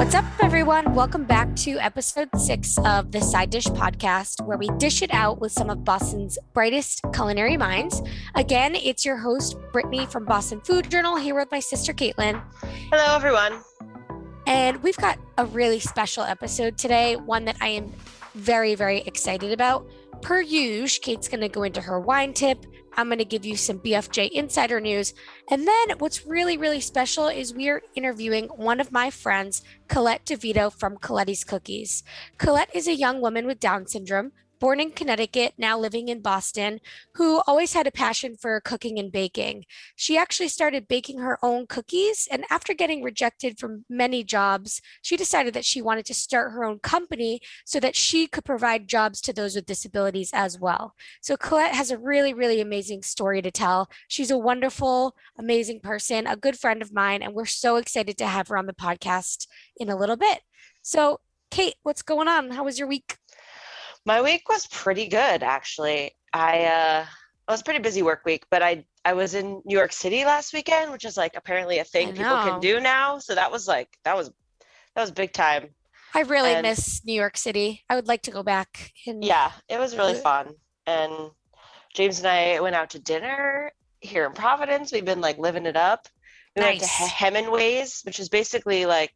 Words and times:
What's 0.00 0.14
up, 0.14 0.24
everyone? 0.42 0.94
Welcome 0.94 1.24
back 1.24 1.54
to 1.56 1.72
episode 1.72 2.30
six 2.34 2.78
of 2.86 3.12
the 3.12 3.20
Side 3.20 3.50
Dish 3.50 3.66
podcast, 3.66 4.42
where 4.46 4.56
we 4.56 4.70
dish 4.78 5.02
it 5.02 5.12
out 5.12 5.42
with 5.42 5.52
some 5.52 5.68
of 5.68 5.84
Boston's 5.84 6.38
brightest 6.54 7.02
culinary 7.12 7.58
minds. 7.58 8.00
Again, 8.34 8.74
it's 8.74 9.04
your 9.04 9.18
host, 9.18 9.58
Brittany 9.74 10.06
from 10.06 10.24
Boston 10.24 10.62
Food 10.62 10.90
Journal, 10.90 11.16
here 11.16 11.34
with 11.34 11.50
my 11.50 11.60
sister, 11.60 11.92
Caitlin. 11.92 12.42
Hello, 12.90 13.14
everyone. 13.14 13.60
And 14.46 14.82
we've 14.82 14.96
got 14.96 15.18
a 15.36 15.44
really 15.44 15.80
special 15.80 16.24
episode 16.24 16.78
today, 16.78 17.16
one 17.16 17.44
that 17.44 17.56
I 17.60 17.68
am 17.68 17.92
very, 18.34 18.74
very 18.74 19.00
excited 19.02 19.52
about. 19.52 19.86
Per 20.22 20.40
usual, 20.40 21.02
Kate's 21.02 21.28
going 21.28 21.42
to 21.42 21.48
go 21.50 21.62
into 21.62 21.82
her 21.82 22.00
wine 22.00 22.32
tip. 22.32 22.64
I'm 23.00 23.08
going 23.08 23.18
to 23.18 23.24
give 23.24 23.46
you 23.46 23.56
some 23.56 23.78
BFJ 23.78 24.30
insider 24.32 24.78
news. 24.78 25.14
And 25.50 25.66
then 25.66 25.98
what's 25.98 26.26
really, 26.26 26.58
really 26.58 26.80
special 26.80 27.28
is 27.28 27.54
we 27.54 27.70
are 27.70 27.80
interviewing 27.94 28.48
one 28.48 28.78
of 28.78 28.92
my 28.92 29.08
friends, 29.08 29.62
Colette 29.88 30.26
Divitto 30.26 30.70
from 30.70 30.98
Colette's 30.98 31.42
Cookies. 31.42 32.02
Colette 32.36 32.68
is 32.74 32.86
a 32.86 32.94
young 32.94 33.22
woman 33.22 33.46
with 33.46 33.58
Down 33.58 33.86
syndrome 33.86 34.32
born 34.60 34.78
in 34.78 34.90
Connecticut, 34.92 35.54
now 35.56 35.78
living 35.78 36.08
in 36.08 36.20
Boston, 36.20 36.80
who 37.14 37.40
always 37.46 37.72
had 37.72 37.86
a 37.86 37.90
passion 37.90 38.36
for 38.36 38.60
cooking 38.60 38.98
and 38.98 39.10
baking. 39.10 39.64
She 39.96 40.18
actually 40.18 40.48
started 40.48 40.86
baking 40.86 41.18
her 41.18 41.38
own 41.42 41.66
cookies, 41.66 42.28
and 42.30 42.44
after 42.50 42.74
getting 42.74 43.02
rejected 43.02 43.58
from 43.58 43.86
many 43.88 44.22
jobs, 44.22 44.82
she 45.00 45.16
decided 45.16 45.54
that 45.54 45.64
she 45.64 45.80
wanted 45.80 46.04
to 46.06 46.14
start 46.14 46.52
her 46.52 46.62
own 46.62 46.78
company 46.78 47.40
so 47.64 47.80
that 47.80 47.96
she 47.96 48.26
could 48.26 48.44
provide 48.44 48.86
jobs 48.86 49.20
to 49.22 49.32
those 49.32 49.56
with 49.56 49.66
disabilities 49.66 50.30
as 50.34 50.60
well. 50.60 50.94
So 51.22 51.36
Colette 51.36 51.74
has 51.74 51.90
a 51.90 51.98
really, 51.98 52.34
really 52.34 52.60
amazing 52.60 53.02
story 53.02 53.40
to 53.42 53.50
tell. 53.50 53.88
She's 54.08 54.30
a 54.30 54.38
wonderful, 54.38 55.16
amazing 55.38 55.80
person, 55.80 56.26
a 56.26 56.36
good 56.36 56.58
friend 56.58 56.82
of 56.82 56.92
mine, 56.92 57.22
and 57.22 57.34
we're 57.34 57.46
so 57.46 57.76
excited 57.76 58.18
to 58.18 58.26
have 58.26 58.48
her 58.48 58.58
on 58.58 58.66
the 58.66 58.74
podcast 58.74 59.46
in 59.76 59.88
a 59.88 59.96
little 59.96 60.16
bit. 60.16 60.42
So, 60.82 61.20
Kate, 61.50 61.76
what's 61.82 62.02
going 62.02 62.28
on? 62.28 62.50
How 62.50 62.64
was 62.64 62.78
your 62.78 62.86
week? 62.86 63.19
My 64.06 64.22
week 64.22 64.48
was 64.48 64.66
pretty 64.66 65.08
good, 65.08 65.42
actually. 65.42 66.16
I 66.32 66.64
uh, 66.64 67.02
it 67.02 67.50
was 67.50 67.60
a 67.60 67.64
pretty 67.64 67.80
busy 67.80 68.02
work 68.02 68.22
week, 68.24 68.44
but 68.50 68.62
I 68.62 68.84
I 69.04 69.14
was 69.14 69.34
in 69.34 69.62
New 69.64 69.76
York 69.76 69.92
City 69.92 70.24
last 70.24 70.52
weekend, 70.52 70.90
which 70.92 71.04
is 71.04 71.16
like 71.16 71.36
apparently 71.36 71.78
a 71.78 71.84
thing 71.84 72.08
people 72.08 72.24
can 72.24 72.60
do 72.60 72.80
now. 72.80 73.18
So 73.18 73.34
that 73.34 73.50
was 73.50 73.66
like 73.66 73.88
that 74.04 74.16
was 74.16 74.30
that 74.94 75.02
was 75.02 75.10
big 75.10 75.32
time. 75.32 75.68
I 76.14 76.22
really 76.22 76.52
and, 76.52 76.62
miss 76.62 77.04
New 77.04 77.12
York 77.12 77.36
City. 77.36 77.84
I 77.88 77.94
would 77.94 78.08
like 78.08 78.22
to 78.22 78.30
go 78.30 78.42
back. 78.42 78.92
And... 79.06 79.24
Yeah, 79.24 79.52
it 79.68 79.78
was 79.78 79.96
really 79.96 80.14
fun. 80.14 80.54
And 80.86 81.30
James 81.94 82.18
and 82.18 82.26
I 82.26 82.60
went 82.60 82.74
out 82.74 82.90
to 82.90 82.98
dinner 82.98 83.70
here 84.00 84.26
in 84.26 84.32
Providence. 84.32 84.92
We've 84.92 85.04
been 85.04 85.20
like 85.20 85.38
living 85.38 85.66
it 85.66 85.76
up. 85.76 86.08
We 86.56 86.62
nice. 86.62 86.80
went 86.80 86.82
to 86.82 87.14
Hemingway's, 87.14 88.02
which 88.02 88.18
is 88.18 88.28
basically 88.28 88.86
like 88.86 89.14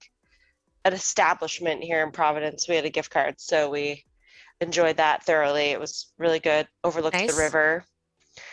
an 0.85 0.93
establishment 0.93 1.83
here 1.83 2.05
in 2.05 2.13
Providence. 2.13 2.69
We 2.69 2.77
had 2.77 2.85
a 2.85 2.91
gift 2.91 3.11
card, 3.11 3.41
so 3.41 3.71
we 3.71 4.05
enjoyed 4.61 4.97
that 4.97 5.25
thoroughly. 5.25 5.67
It 5.67 5.81
was 5.81 6.13
really 6.19 6.41
good. 6.41 6.67
Overlooked 6.83 7.17
nice. 7.17 7.35
the 7.35 7.41
river. 7.41 7.85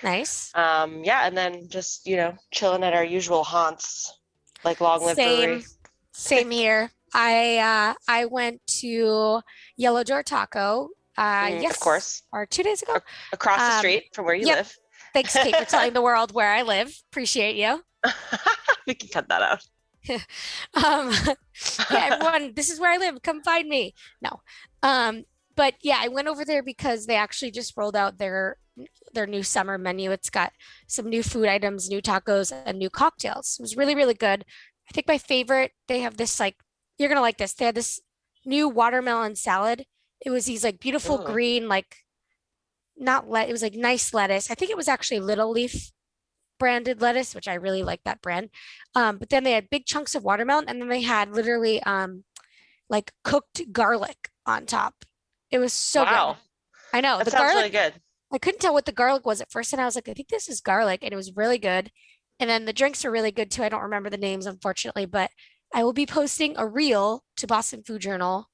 Nice. 0.04 0.52
Um, 0.56 1.04
yeah, 1.04 1.26
and 1.26 1.38
then 1.38 1.68
just 1.70 2.06
you 2.06 2.18
know 2.18 2.36
chilling 2.52 2.84
at 2.84 2.94
our 2.94 3.04
usual 3.04 3.44
haunts, 3.44 4.20
like 4.64 4.82
Long 4.82 5.04
Live 5.04 5.16
Same. 5.16 5.46
Brewery. 5.46 5.64
Same 6.14 6.52
here. 6.52 6.92
I 7.14 7.58
uh, 7.58 7.94
I 8.08 8.26
went 8.26 8.62
to 8.82 9.42
Yellow 9.78 10.04
Door 10.04 10.24
Taco. 10.24 10.90
Uh, 11.18 11.48
mm, 11.48 11.62
yes, 11.62 11.74
of 11.74 11.80
course. 11.80 12.24
Or 12.32 12.46
two 12.46 12.64
days 12.64 12.82
ago. 12.82 12.98
Across 13.34 13.60
the 13.60 13.74
um, 13.74 13.80
street 13.80 14.04
from 14.14 14.26
where 14.26 14.36
you 14.36 14.48
yep. 14.48 14.58
live. 14.58 14.76
Thanks, 15.14 15.34
Kate, 15.34 15.56
for 15.56 15.66
telling 15.66 15.94
the 15.94 16.02
world 16.02 16.34
where 16.34 16.52
I 16.52 16.62
live. 16.62 16.96
Appreciate 17.12 17.58
you. 17.58 17.84
we 18.88 18.94
can 18.94 19.10
cut 19.10 19.28
that 19.28 19.42
out. 19.42 19.64
um, 20.84 21.12
yeah, 21.92 22.09
everyone, 22.12 22.54
this 22.56 22.70
is 22.70 22.80
where 22.80 22.92
I 22.92 22.98
live. 22.98 23.22
Come 23.22 23.44
find 23.44 23.68
me. 23.68 23.94
No. 24.22 24.40
Um, 24.81 25.25
but 25.56 25.75
yeah, 25.81 25.97
I 26.00 26.07
went 26.07 26.28
over 26.28 26.45
there 26.45 26.63
because 26.63 27.06
they 27.06 27.16
actually 27.16 27.51
just 27.51 27.75
rolled 27.78 27.95
out 27.95 28.17
their 28.17 28.57
their 29.13 29.28
new 29.28 29.44
summer 29.44 29.78
menu. 29.78 30.12
It's 30.12 30.29
got 30.29 30.53
some 30.88 31.09
new 31.09 31.23
food 31.23 31.47
items, 31.47 31.89
new 31.89 32.01
tacos, 32.01 32.53
and 32.66 32.78
new 32.78 32.89
cocktails. 32.89 33.57
It 33.59 33.63
was 33.63 33.78
really 33.78 33.95
really 33.95 34.13
good. 34.13 34.45
I 34.89 34.94
think 34.94 35.07
my 35.07 35.17
favorite. 35.17 35.72
They 35.88 36.00
have 36.01 36.17
this 36.17 36.39
like 36.39 36.57
you're 36.97 37.09
gonna 37.09 37.22
like 37.22 37.38
this. 37.38 37.53
They 37.53 37.66
had 37.66 37.75
this 37.75 38.01
new 38.45 38.67
watermelon 38.69 39.35
salad. 39.35 39.85
It 40.25 40.29
was 40.29 40.45
these 40.45 40.63
like 40.63 40.79
beautiful 40.79 41.22
oh. 41.22 41.25
green 41.25 41.68
like 41.68 41.97
not 42.97 43.29
let 43.29 43.50
it 43.50 43.51
was 43.51 43.63
like 43.63 43.73
nice 43.73 44.13
lettuce. 44.13 44.51
I 44.51 44.56
think 44.56 44.72
it 44.72 44.78
was 44.78 44.88
actually 44.88 45.19
Little 45.19 45.51
Leaf 45.51 45.91
branded 46.59 47.01
lettuce, 47.01 47.33
which 47.33 47.47
I 47.47 47.56
really 47.56 47.81
like 47.81 48.03
that 48.03 48.22
brand. 48.22 48.50
Um, 48.94 49.18
but 49.18 49.29
then 49.29 49.44
they 49.44 49.53
had 49.53 49.72
big 49.72 49.85
chunks 49.85 50.13
of 50.13 50.23
watermelon, 50.23 50.66
and 50.68 50.79
then 50.79 50.89
they 50.89 51.01
had 51.01 51.33
literally 51.33 51.81
um, 51.83 52.23
like 52.89 53.13
cooked 53.23 53.62
garlic 53.72 54.29
on 54.45 54.66
top. 54.68 55.03
It 55.51 55.59
was 55.59 55.73
so 55.73 56.03
wow. 56.03 56.38
good. 56.91 56.97
I 56.97 57.01
know. 57.01 57.17
That 57.17 57.25
the 57.25 57.31
sounds 57.31 57.53
garlic, 57.53 57.73
really 57.73 57.89
good. 57.89 57.94
I 58.34 58.38
couldn't 58.38 58.59
tell 58.59 58.73
what 58.73 58.85
the 58.85 58.91
garlic 58.91 59.25
was 59.25 59.41
at 59.41 59.51
first, 59.51 59.73
and 59.73 59.81
I 59.81 59.85
was 59.85 59.95
like, 59.95 60.07
I 60.07 60.13
think 60.13 60.29
this 60.29 60.50
is 60.50 60.62
garlic, 60.62 61.00
and 61.03 61.13
it 61.13 61.17
was 61.17 61.35
really 61.35 61.57
good. 61.57 61.91
And 62.39 62.50
then 62.50 62.66
the 62.66 62.73
drinks 62.73 63.06
are 63.06 63.12
really 63.12 63.31
good 63.31 63.51
too. 63.51 63.63
I 63.63 63.69
don't 63.69 63.84
remember 63.84 64.09
the 64.09 64.17
names, 64.17 64.45
unfortunately, 64.45 65.06
but 65.06 65.29
I 65.73 65.84
will 65.84 65.94
be 65.94 66.06
posting 66.06 66.57
a 66.57 66.67
reel 66.67 67.23
to 67.38 67.47
Boston 67.47 67.84
Food 67.84 68.01
Journal 68.01 68.47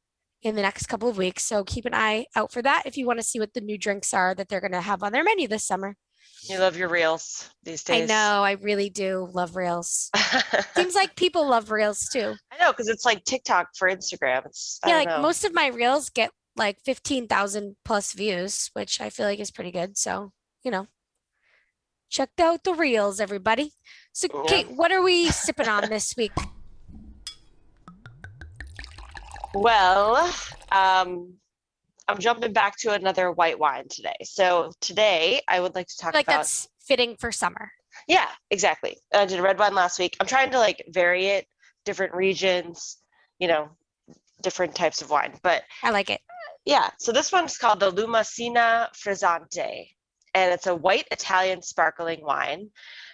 in 0.44 0.56
the 0.56 0.62
next 0.62 0.88
couple 0.88 1.10
of 1.10 1.18
weeks. 1.18 1.44
So 1.44 1.64
keep 1.64 1.86
an 1.86 1.94
eye 1.94 2.26
out 2.36 2.52
for 2.52 2.62
that 2.62 2.84
if 2.86 2.98
you 2.98 3.08
want 3.08 3.20
to 3.20 3.26
see 3.26 3.40
what 3.40 3.54
the 3.54 3.62
new 3.62 3.78
drinks 3.78 4.14
are 4.14 4.36
that 4.36 4.50
they're 4.50 4.62
going 4.62 4.72
to 4.74 4.82
have 4.82 5.04
on 5.04 5.12
their 5.12 5.24
menu 5.24 5.48
this 5.48 5.66
summer. 5.66 5.96
You 6.44 6.60
love 6.60 6.78
your 6.78 6.90
reels 6.90 7.50
these 7.64 7.84
days. 7.84 8.04
I 8.04 8.06
know. 8.06 8.44
I 8.44 8.52
really 8.62 8.90
do 8.90 9.30
love 9.34 9.56
reels. 9.56 10.12
Seems 10.76 10.94
like 10.94 11.16
people 11.16 11.48
love 11.48 11.72
reels 11.72 12.08
too. 12.12 12.36
I 12.52 12.58
know 12.60 12.72
because 12.72 12.88
it's 12.88 13.06
like 13.06 13.24
TikTok 13.24 13.70
for 13.76 13.90
Instagram. 13.90 14.46
It's 14.46 14.80
yeah, 14.86 14.98
like 14.98 15.08
know. 15.08 15.22
most 15.22 15.44
of 15.46 15.54
my 15.54 15.68
reels 15.68 16.10
get 16.10 16.32
like 16.58 16.80
15,000 16.84 17.76
plus 17.86 18.14
views, 18.14 18.70
which 18.74 19.00
I 19.00 19.10
feel 19.10 19.26
like 19.26 19.40
is 19.40 19.52
pretty 19.52 19.72
good. 19.72 19.98
So, 19.98 20.32
you 20.64 20.72
know, 20.72 20.88
checked 22.10 22.40
out 22.40 22.64
the 22.64 22.74
reels, 22.74 23.20
everybody. 23.20 23.74
So, 24.12 24.28
yeah. 24.34 24.44
Kate, 24.48 24.72
what 24.72 24.92
are 24.92 25.02
we 25.02 25.28
sipping 25.30 25.68
on 25.68 25.90
this 25.90 26.16
week? 26.18 26.32
Well, 29.54 30.34
um, 30.72 31.34
I'm 32.08 32.20
jumping 32.20 32.54
back 32.54 32.78
to 32.80 32.94
another 32.94 33.32
white 33.32 33.60
wine 33.60 33.88
today. 33.90 34.16
So 34.24 34.72
today 34.82 35.42
I 35.48 35.60
would 35.60 35.76
like 35.76 35.88
to 35.88 35.98
talk 35.98 36.14
like 36.14 36.28
about. 36.28 36.38
that's 36.38 36.68
fitting 36.80 37.16
for 37.20 37.32
summer. 37.32 37.72
Yeah, 38.08 38.28
exactly. 38.52 38.98
I 39.14 39.26
did 39.26 39.40
a 39.40 39.42
red 39.42 39.60
wine 39.60 39.74
last 39.74 40.00
week. 40.00 40.16
I'm 40.20 40.28
trying 40.28 40.52
to 40.52 40.60
like 40.60 40.84
vary 40.90 41.28
it, 41.28 41.48
different 41.86 42.14
regions, 42.14 42.98
you 43.40 43.48
know, 43.48 43.70
different 44.42 44.76
types 44.76 45.02
of 45.02 45.10
wine. 45.10 45.34
But 45.42 45.64
I 45.84 45.92
like 45.92 46.10
it. 46.10 46.22
Yeah, 46.68 46.90
so 47.00 47.14
this 47.14 47.32
one's 47.32 47.58
called 47.58 47.80
the 47.80 47.92
Lumassina 47.92 48.90
Frizzante, 48.94 49.88
and 50.34 50.52
it's 50.52 50.68
a 50.68 50.76
white 50.76 51.08
Italian 51.12 51.62
sparkling 51.62 52.26
wine 52.26 52.72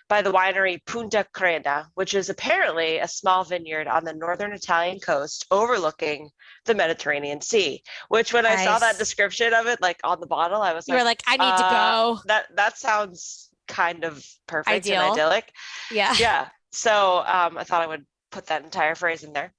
by 0.10 0.24
the 0.24 0.32
winery 0.32 0.84
Punta 0.86 1.24
Crena, 1.36 1.86
which 1.94 2.16
is 2.16 2.30
apparently 2.30 2.98
a 2.98 3.08
small 3.08 3.44
vineyard 3.44 3.88
on 3.88 4.06
the 4.06 4.14
northern 4.14 4.54
Italian 4.54 5.00
coast 5.00 5.46
overlooking 5.52 6.32
the 6.66 6.74
Mediterranean 6.74 7.42
Sea. 7.42 7.84
Which, 8.10 8.34
when 8.34 8.44
nice. 8.44 8.60
I 8.60 8.66
saw 8.66 8.80
that 8.80 8.98
description 8.98 9.54
of 9.54 9.68
it, 9.68 9.80
like 9.80 10.00
on 10.04 10.20
the 10.20 10.28
bottle, 10.28 10.64
I 10.64 10.74
was 10.74 10.88
you 10.88 10.96
like, 10.96 11.02
were 11.02 11.06
like, 11.06 11.24
I 11.28 11.38
need 11.38 11.54
uh, 11.54 11.58
to 11.58 11.64
go. 11.64 12.22
That 12.26 12.56
that 12.56 12.78
sounds 12.80 13.52
kind 13.68 14.04
of 14.04 14.26
perfect 14.48 14.74
Ideal. 14.74 15.02
and 15.02 15.12
idyllic. 15.12 15.52
Yeah. 15.92 16.16
Yeah. 16.18 16.48
So 16.72 17.20
um, 17.20 17.60
I 17.60 17.64
thought 17.64 17.84
I 17.84 17.88
would 17.88 18.06
put 18.34 18.48
that 18.48 18.64
entire 18.64 18.96
phrase 18.96 19.24
in 19.24 19.32
there. 19.32 19.54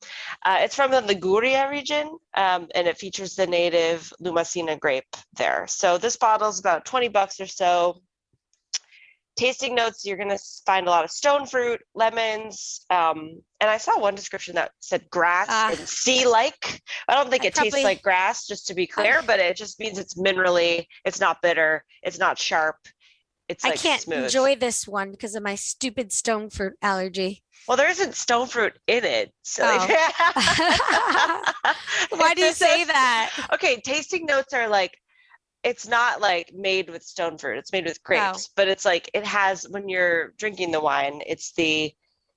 Uh, 0.44 0.58
it's 0.60 0.74
from 0.74 0.90
the 0.90 1.00
Liguria 1.00 1.70
region, 1.70 2.18
um, 2.36 2.68
and 2.74 2.88
it 2.88 2.98
features 2.98 3.36
the 3.36 3.46
native 3.46 4.12
Lumassina 4.20 4.78
grape 4.78 5.16
there. 5.36 5.66
So 5.68 5.96
this 5.96 6.16
bottle 6.16 6.48
is 6.48 6.58
about 6.58 6.84
20 6.84 7.08
bucks 7.08 7.40
or 7.40 7.46
so. 7.46 8.00
Tasting 9.36 9.74
notes, 9.74 10.04
you're 10.04 10.16
gonna 10.16 10.38
find 10.65 10.86
a 10.86 10.91
lot 10.91 11.04
of 11.04 11.10
stone 11.10 11.44
fruit, 11.47 11.80
lemons, 11.94 12.84
um, 12.91 13.41
and 13.60 13.68
I 13.68 13.78
saw 13.78 13.98
one 13.98 14.15
description 14.15 14.54
that 14.54 14.71
said 14.78 15.10
grass 15.10 15.48
uh, 15.48 15.77
and 15.77 15.88
sea-like. 15.88 16.80
I 17.09 17.15
don't 17.15 17.30
think 17.30 17.42
I 17.42 17.48
it 17.48 17.54
probably, 17.54 17.70
tastes 17.70 17.84
like 17.84 18.03
grass, 18.03 18.47
just 18.47 18.68
to 18.68 18.74
be 18.74 18.86
clear, 18.86 19.22
but 19.27 19.41
it 19.41 19.56
just 19.56 19.80
means 19.80 19.98
it's 19.98 20.15
minerally, 20.15 20.86
it's 21.04 21.18
not 21.18 21.42
bitter, 21.42 21.84
it's 22.04 22.18
not 22.18 22.38
sharp, 22.38 22.77
it's 23.48 23.65
like 23.65 23.74
I 23.74 23.77
can't 23.77 24.03
smooth. 24.03 24.24
enjoy 24.24 24.56
this 24.56 24.88
one 24.88 25.10
because 25.10 25.34
of 25.34 25.42
my 25.42 25.54
stupid 25.54 26.12
stone 26.12 26.48
fruit 26.48 26.74
allergy. 26.80 27.43
Well, 27.66 27.77
there 27.77 27.91
isn't 27.91 28.15
stone 28.15 28.47
fruit 28.47 28.78
in 28.87 29.05
it. 29.05 29.33
So 29.43 29.65
oh. 29.66 29.87
Why 32.11 32.34
do 32.34 32.43
you 32.43 32.53
say 32.53 32.84
that? 32.84 33.49
Okay, 33.53 33.81
tasting 33.81 34.27
notes 34.27 34.53
are 34.53 34.69
like 34.69 34.99
it's 35.63 35.89
not 35.89 36.21
like 36.21 36.53
made 36.55 36.91
with 36.91 37.03
stone 37.03 37.39
fruit. 37.39 37.57
It's 37.59 37.72
made 37.72 37.87
with 37.87 38.03
grapes, 38.03 38.49
oh. 38.49 38.53
but 38.55 38.69
it's 38.69 38.84
like 38.84 39.11
it 39.15 39.25
has 39.25 39.66
when 39.69 39.89
you're 39.89 40.34
drinking 40.39 40.71
the 40.71 40.81
wine, 40.81 41.22
it's 41.27 41.53
the 41.53 41.93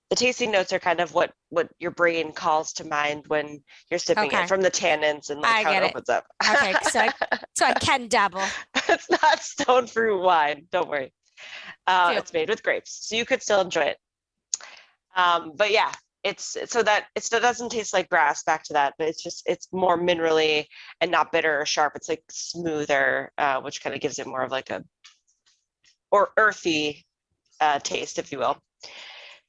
the 0.10 0.16
tasting 0.16 0.52
notes 0.52 0.72
are 0.72 0.80
kind 0.80 1.02
of 1.02 1.14
what 1.14 1.34
what 1.50 1.70
your 1.80 1.92
brain 1.92 2.32
calls 2.32 2.72
to 2.74 2.86
mind 2.86 3.26
when 3.28 3.62
you're 3.92 4.00
sipping 4.00 4.28
okay. 4.28 4.44
it 4.44 4.48
from 4.48 4.62
the 4.62 4.72
tannins 4.72 5.30
and 5.30 5.42
like 5.42 5.54
I 5.54 5.64
how 5.64 5.72
it, 5.74 5.84
it 5.84 5.90
opens 5.90 6.10
up. 6.10 6.26
okay, 6.50 6.74
so 6.84 7.00
I, 7.02 7.12
so 7.56 7.66
I 7.66 7.74
can 7.74 8.08
dabble. 8.10 8.44
it's 8.88 9.10
not 9.10 9.42
stone 9.42 9.88
fruit 9.88 10.22
wine. 10.22 10.68
Don't 10.72 10.88
worry. 10.88 11.14
Uh, 11.86 12.16
it's 12.18 12.34
made 12.34 12.50
with 12.50 12.64
grapes, 12.64 13.08
so 13.08 13.16
you 13.16 13.26
could 13.26 13.42
still 13.42 13.62
enjoy 13.62 13.82
it. 13.82 13.98
Um, 15.18 15.54
but 15.56 15.72
yeah, 15.72 15.92
it's 16.24 16.58
so 16.66 16.84
that 16.84 17.08
it's, 17.16 17.32
it 17.32 17.42
doesn't 17.42 17.70
taste 17.70 17.94
like 17.94 18.10
grass 18.10 18.44
back 18.44 18.64
to 18.64 18.74
that 18.74 18.94
but 18.98 19.08
it's 19.08 19.24
just 19.24 19.44
it's 19.46 19.68
more 19.72 19.98
minerally 19.98 20.66
and 21.02 21.12
not 21.12 21.32
bitter 21.32 21.60
or 21.60 21.66
sharp. 21.66 21.94
It's 21.96 22.10
like 22.10 22.24
smoother 22.30 23.32
uh, 23.38 23.62
which 23.62 23.84
kind 23.84 23.96
of 23.96 24.02
gives 24.02 24.20
it 24.20 24.28
more 24.28 24.44
of 24.44 24.52
like 24.52 24.70
a 24.70 24.84
or 26.12 26.30
earthy 26.38 27.06
uh, 27.60 27.80
taste 27.80 28.20
if 28.20 28.32
you 28.32 28.40
will. 28.40 28.58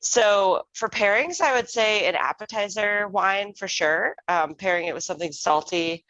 So 0.01 0.63
for 0.75 0.89
pairings 0.89 1.41
i 1.41 1.55
would 1.55 1.69
say 1.69 2.09
an 2.09 2.15
appetizer 2.15 3.09
wine 3.09 3.53
for 3.55 3.69
sure. 3.69 4.17
Um, 4.29 4.55
pairing 4.55 4.87
it 4.87 4.95
with 4.95 5.05
something 5.05 5.33
salty 5.33 6.05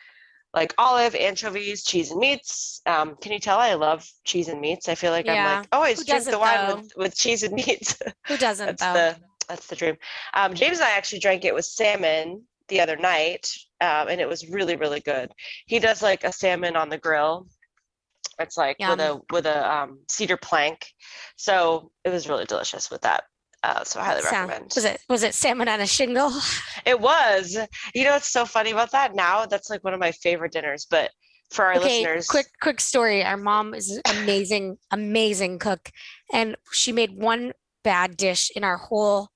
like 0.54 0.74
olive 0.78 1.14
anchovies 1.14 1.84
cheese 1.84 2.10
and 2.10 2.20
meats. 2.20 2.80
Um, 2.86 3.16
can 3.20 3.32
you 3.32 3.38
tell? 3.38 3.58
I 3.58 3.74
love 3.74 4.08
cheese 4.24 4.48
and 4.48 4.60
meats. 4.60 4.88
I 4.88 4.94
feel 4.94 5.12
like 5.12 5.28
i'm 5.28 5.58
like 5.58 5.68
always 5.72 5.98
Who 5.98 6.04
drink 6.04 6.24
the 6.24 6.38
wine 6.38 6.76
with, 6.76 6.92
with 6.96 7.16
cheese 7.16 7.42
and 7.42 7.54
meats. 7.54 7.98
Who 8.26 8.36
doesn't 8.36 8.66
that's 8.78 8.82
though? 8.82 8.92
the 8.92 9.16
that's 9.48 9.66
the 9.66 9.76
dream. 9.76 9.96
Um, 10.34 10.54
James 10.54 10.78
and 10.78 10.86
I 10.86 10.90
actually 10.96 11.20
drank 11.20 11.44
it 11.44 11.54
with 11.54 11.64
salmon 11.64 12.42
the 12.68 12.80
other 12.80 12.96
night, 12.96 13.50
um, 13.80 14.08
and 14.08 14.20
it 14.20 14.28
was 14.28 14.48
really 14.48 14.76
really 14.76 15.00
good. 15.00 15.32
He 15.66 15.78
does 15.78 16.02
like 16.02 16.24
a 16.24 16.32
salmon 16.32 16.76
on 16.76 16.88
the 16.88 16.98
grill. 16.98 17.46
It's 18.38 18.56
like 18.56 18.76
with 18.78 19.00
a 19.00 19.20
with 19.32 19.46
a 19.46 19.72
um, 19.72 20.00
cedar 20.08 20.36
plank, 20.36 20.86
so 21.36 21.90
it 22.04 22.10
was 22.10 22.28
really 22.28 22.44
delicious 22.44 22.90
with 22.90 23.00
that. 23.02 23.24
Uh, 23.64 23.82
so 23.82 23.98
I 23.98 24.04
highly 24.04 24.22
Sound- 24.22 24.48
recommend. 24.50 24.72
was 24.76 24.84
it 24.84 25.00
was 25.08 25.22
it 25.24 25.34
salmon 25.34 25.66
on 25.68 25.80
a 25.80 25.86
shingle? 25.86 26.32
It 26.86 27.00
was. 27.00 27.58
You 27.94 28.04
know 28.04 28.12
what's 28.12 28.30
so 28.32 28.46
funny 28.46 28.70
about 28.70 28.92
that? 28.92 29.14
Now 29.14 29.44
that's 29.44 29.68
like 29.68 29.82
one 29.84 29.92
of 29.92 30.00
my 30.00 30.12
favorite 30.12 30.52
dinners. 30.52 30.86
But 30.88 31.10
for 31.50 31.64
our 31.66 31.74
Okay, 31.76 32.00
listeners, 32.00 32.26
quick 32.28 32.46
quick 32.62 32.80
story. 32.80 33.24
Our 33.24 33.36
mom 33.36 33.74
is 33.74 34.00
amazing, 34.20 34.78
amazing 34.92 35.58
cook, 35.58 35.90
and 36.32 36.56
she 36.72 36.92
made 36.92 37.10
one 37.20 37.52
bad 37.82 38.16
dish 38.16 38.50
in 38.54 38.62
our 38.64 38.76
whole. 38.76 39.28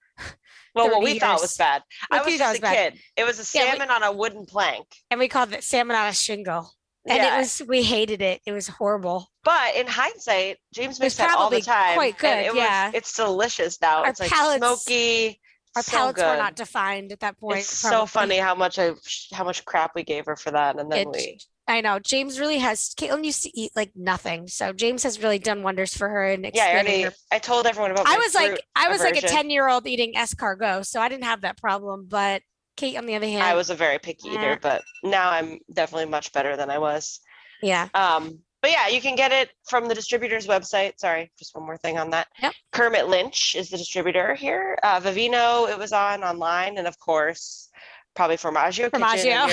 Well, 0.75 0.87
what 0.87 1.01
30 1.01 1.13
we 1.13 1.19
thought 1.19 1.41
was 1.41 1.53
years. 1.53 1.57
bad. 1.59 1.83
I 2.11 2.23
was 2.23 2.37
just 2.39 2.59
a 2.59 2.61
bad. 2.63 2.93
kid. 2.95 3.03
It 3.17 3.25
was 3.25 3.39
a 3.39 3.59
Yeah, 3.59 3.65
we- 3.65 3.71
salmon 3.79 3.91
on 3.91 4.03
a 4.03 4.13
wooden 4.13 4.47
plank. 4.47 4.87
And 5.11 5.21
we 5.21 5.29
called 5.29 5.53
it 5.53 5.63
salmon 5.65 5.97
on 5.97 6.09
a 6.09 6.13
shingle, 6.13 6.71
and 7.07 7.17
Yeah. 7.19 7.37
it 7.37 7.39
was 7.41 7.63
we 7.69 7.83
hated 7.83 8.23
it. 8.23 8.41
It 8.47 8.53
was 8.53 8.69
horrible. 8.69 9.29
But 9.45 9.75
in 9.77 9.87
hindsight, 9.87 10.59
James 10.75 11.01
makes 11.01 11.17
that 11.17 11.31
all 11.37 11.51
the 11.51 11.61
probably 11.61 11.63
time. 11.63 11.95
quite 11.95 12.19
good, 12.19 12.39
it 12.47 12.55
yeah. 12.55 12.87
was 12.87 12.95
it's 12.95 13.13
delicious 13.15 13.81
now. 13.81 14.03
Our 14.05 14.09
it's 14.11 14.21
like 14.21 14.31
palates- 14.31 14.59
smoky. 14.85 15.41
Our 15.75 15.83
so 15.83 15.97
palates 15.97 16.17
good. 16.17 16.27
were 16.27 16.37
not 16.37 16.55
defined 16.55 17.13
at 17.13 17.21
that 17.21 17.39
point. 17.41 17.61
It's 17.61 17.69
so 17.71 18.05
funny 18.05 18.37
how 18.37 18.55
much 18.55 18.79
I 18.79 18.93
how 19.33 19.45
much 19.45 19.65
crap 19.65 19.95
we 19.95 20.03
gave 20.03 20.27
her 20.27 20.37
for 20.37 20.51
that, 20.51 20.79
and 20.79 20.93
then 20.93 20.99
It- 21.01 21.09
we 21.09 21.39
I 21.73 21.81
know 21.81 21.99
James 21.99 22.39
really 22.39 22.59
has. 22.59 22.95
Caitlin 22.95 23.25
used 23.25 23.43
to 23.45 23.59
eat 23.59 23.73
like 23.75 23.93
nothing, 23.97 24.47
so 24.47 24.75
James 24.75 25.03
has 25.05 25.23
really 25.23 25.39
done 25.39 25.63
wonders 25.63 25.97
for 25.97 26.07
her 26.07 26.27
and 26.27 26.51
yeah. 26.53 26.65
I 26.65 26.73
already 26.73 27.03
her 27.03 27.13
I 27.33 27.39
told 27.39 27.67
everyone 27.67 27.93
about. 27.93 28.07
I 28.07 28.19
was 28.19 28.35
like, 28.35 28.63
I 28.77 28.89
was 28.89 29.01
like 29.01 29.17
a 29.17 29.23
10 29.23 29.49
year 29.49 29.69
old 29.71 29.87
eating 29.87 30.13
escargot, 30.13 30.85
so 30.85 31.01
I 31.01 31.09
didn't 31.09 31.25
have 31.25 31.41
that 31.41 31.57
problem. 31.57 32.07
But 32.07 32.43
Kate, 32.77 32.99
on 32.99 33.07
the 33.07 33.15
other 33.15 33.27
hand, 33.27 33.43
I 33.43 33.55
was 33.55 33.71
a 33.71 33.75
very 33.75 33.99
picky 33.99 34.29
eater, 34.29 34.59
but 34.61 34.83
now 35.03 35.31
I'm 35.31 35.61
definitely 35.73 36.11
much 36.11 36.31
better 36.33 36.57
than 36.57 36.69
I 36.69 36.77
was. 36.77 37.21
yeah, 37.63 37.89
Um, 37.95 38.41
but 38.61 38.71
yeah, 38.71 38.89
you 38.89 39.01
can 39.01 39.17
get 39.17 39.33
it 39.33 39.51
from 39.67 39.89
the 39.89 39.95
distributor's 39.95 40.47
website. 40.47 40.99
Sorry, 40.99 41.33
just 41.39 41.55
one 41.55 41.65
more 41.65 41.79
thing 41.79 41.99
on 41.99 42.11
that. 42.11 42.29
Yep. 42.43 42.53
Kermit 42.73 43.09
Lynch 43.09 43.55
is 43.57 43.71
the 43.71 43.79
distributor 43.79 44.35
here. 44.35 44.79
Uh, 44.83 45.01
Vivino, 45.01 45.71
it 45.71 45.79
was 45.79 45.93
on 45.93 46.23
online, 46.23 46.77
and 46.77 46.87
of 46.87 46.99
course, 46.99 47.71
probably 48.15 48.37
Formaggio 48.37 48.91
Kitchen 48.91 49.01
Formaggio. 49.01 49.49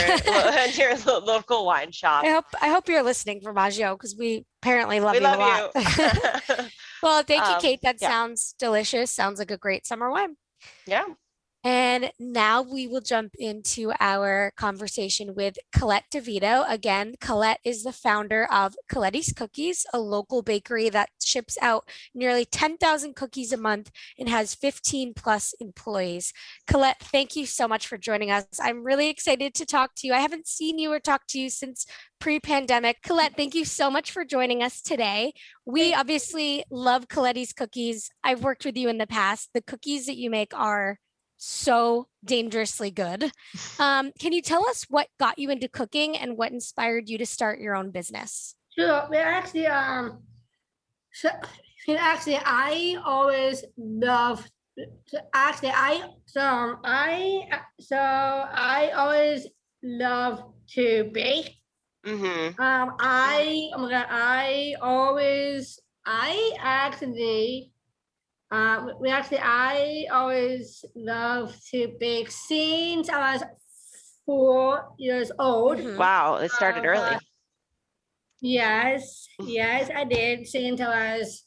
and 0.52 0.78
your, 0.78 0.90
your 0.98 1.20
local 1.22 1.66
wine 1.66 1.92
shop. 1.92 2.24
I 2.26 2.30
hope 2.32 2.46
I 2.62 2.70
hope 2.70 2.88
you're 2.90 3.04
listening, 3.04 3.42
Formaggio, 3.42 3.94
because 3.94 4.16
we 4.18 4.46
apparently 4.62 5.00
love 5.00 5.14
we 5.14 5.20
you 5.20 5.24
love 5.24 5.40
a 5.40 5.80
lot. 5.80 5.98
you. 6.60 6.66
well, 7.04 7.24
thank 7.24 7.46
you, 7.48 7.54
Um, 7.56 7.62
Kate. 7.62 7.80
That 7.84 7.98
yeah. 8.02 8.10
sounds 8.10 8.56
delicious. 8.60 9.12
Sounds 9.12 9.40
like 9.40 9.52
a 9.52 9.58
great 9.58 9.86
summer 9.86 10.10
wine. 10.12 10.36
yeah. 10.86 11.04
And 11.62 12.12
now 12.18 12.62
we 12.62 12.88
will 12.88 13.02
jump 13.02 13.34
into 13.38 13.92
our 14.00 14.54
conversation 14.56 15.36
with 15.36 15.58
Colette 15.76 16.06
Divitto. 16.14 16.64
Again, 16.70 17.16
Colette 17.20 17.60
is 17.66 17.84
the 17.84 17.92
founder 17.92 18.48
of 18.50 18.76
Collettey's 18.90 19.34
Cookies, 19.34 19.86
a 19.94 20.00
local 20.00 20.42
bakery 20.42 20.90
that 20.90 21.10
ships 21.22 21.58
out 21.62 21.90
nearly 22.16 22.46
10,000 22.46 23.14
cookies 23.14 23.52
a 23.52 23.58
month 23.58 23.92
and 24.18 24.30
has 24.30 24.56
15 24.56 25.14
plus 25.14 25.54
employees. 25.60 26.32
Colette, 26.66 27.02
thank 27.02 27.36
you 27.36 27.46
so 27.46 27.68
much 27.68 27.88
for 27.88 27.98
joining 27.98 28.32
us. 28.32 28.46
I'm 28.62 28.86
really 28.86 29.10
excited 29.10 29.54
to 29.56 29.66
talk 29.66 29.96
to 29.98 30.08
you. 30.08 30.14
I 30.14 30.20
haven't 30.20 30.48
seen 30.48 30.80
you 30.80 30.94
or 30.94 31.00
talked 31.02 31.30
to 31.32 31.40
you 31.40 31.50
since 31.50 31.86
pre-pandemic. 32.22 33.02
Colette, 33.04 33.36
thank 33.36 33.54
you 33.54 33.66
so 33.66 33.92
much 33.92 34.12
for 34.12 34.24
joining 34.24 34.64
us 34.64 34.82
today. 34.82 35.34
We 35.66 35.94
obviously 35.94 36.64
love 36.72 37.10
Collettey's 37.10 37.52
cookies. 37.52 38.10
I've 38.24 38.44
worked 38.44 38.64
with 38.64 38.78
you 38.78 38.88
in 38.88 38.98
the 38.98 39.08
past. 39.08 39.50
The 39.54 39.62
cookies 39.62 40.06
that 40.06 40.18
you 40.18 40.30
make 40.30 40.54
are 40.54 41.00
so 41.40 42.08
dangerously 42.24 42.92
good. 42.92 43.32
Um, 43.80 44.12
can 44.20 44.34
you 44.34 44.42
tell 44.42 44.68
us 44.68 44.86
what 44.90 45.08
got 45.20 45.40
you 45.40 45.50
into 45.50 45.70
cooking 45.70 46.18
and 46.18 46.38
what 46.38 46.52
inspired 46.52 47.08
you 47.08 47.18
to 47.18 47.26
start 47.26 47.60
your 47.60 47.76
own 47.76 47.92
business? 47.92 48.56
Sure. 48.78 49.08
Well, 49.10 49.26
actually, 49.26 49.68
um, 49.68 50.22
so, 51.14 51.30
so 51.86 51.96
actually, 51.96 52.40
I 52.44 52.98
always 53.06 53.64
love. 53.78 54.46
So 55.08 55.20
actually, 55.34 55.70
I 55.70 56.10
so 56.26 56.42
um, 56.42 56.80
I 56.84 57.48
so 57.80 57.98
I 57.98 58.92
always 58.96 59.48
love 59.82 60.44
to 60.76 61.10
bake. 61.14 61.56
Mm-hmm. 62.06 62.62
Um, 62.62 62.96
I 63.00 63.70
oh 63.76 63.78
my 63.80 63.90
god, 63.90 64.08
I 64.10 64.76
always 64.82 65.80
I 66.06 66.54
actually. 66.60 67.72
Uh, 68.52 68.88
we 69.00 69.10
actually, 69.10 69.40
I 69.40 70.08
always 70.12 70.84
love 70.96 71.56
to 71.72 71.96
bake 72.00 72.32
since 72.32 73.08
I 73.10 73.34
was 73.34 73.44
four 74.26 74.94
years 74.98 75.32
old. 75.38 75.78
Mhm. 75.78 75.98
Wow, 75.98 76.36
it 76.36 76.50
started 76.52 76.86
Uh, 76.86 76.90
early. 76.90 77.18
Yes, 78.42 79.28
yes, 79.40 79.90
I 79.94 80.04
did 80.06 80.48
since 80.48 80.82
I 80.82 81.18
was 81.20 81.46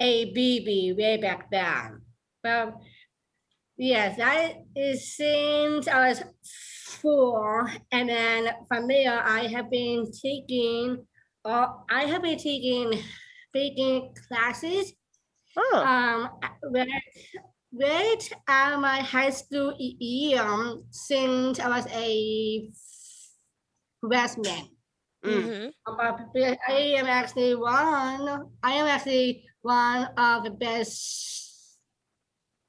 a 0.00 0.32
baby 0.32 0.94
way 0.96 1.16
back 1.18 1.50
then. 1.50 2.02
Well, 2.42 2.80
yes, 3.76 4.16
that 4.16 4.54
is 4.74 5.16
since 5.16 5.88
I 5.88 6.08
was 6.08 6.22
four, 7.00 7.70
and 7.92 8.08
then 8.08 8.48
from 8.68 8.88
there 8.88 9.20
I 9.22 9.46
have 9.48 9.70
been 9.70 10.10
taking, 10.10 11.06
uh, 11.44 11.68
I 11.90 12.04
have 12.04 12.22
been 12.22 12.38
taking 12.38 13.02
baking 13.52 14.14
classes. 14.28 14.92
Oh, 15.56 15.78
Um, 15.84 16.28
with 16.64 16.88
with 17.72 18.32
uh, 18.48 18.78
my 18.78 19.00
high 19.00 19.30
school 19.30 19.74
year 19.78 20.78
since 20.90 21.58
I 21.60 21.68
was 21.68 21.86
a 21.92 22.70
freshman. 24.00 24.68
mm. 25.24 25.42
Mhm. 25.42 25.72
Uh, 25.86 26.12
but 26.34 26.58
I 26.68 26.98
am 26.98 27.06
actually 27.06 27.54
one. 27.54 28.50
I 28.62 28.72
am 28.72 28.86
actually 28.86 29.44
one 29.62 30.08
of 30.16 30.44
the 30.44 30.50
best 30.50 30.92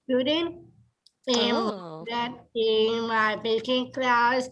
student 0.06 0.56
in 1.28 1.56
Oh. 1.56 2.06
that 2.10 2.32
in 2.56 3.08
my 3.08 3.36
baking 3.38 3.92
class. 3.94 4.50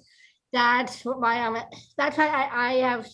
That's 0.51 1.01
why 1.03 1.37
I'm. 1.39 1.57
That's 1.97 2.17
why 2.17 2.27
I, 2.27 2.45
I 2.69 2.73
have. 2.85 3.07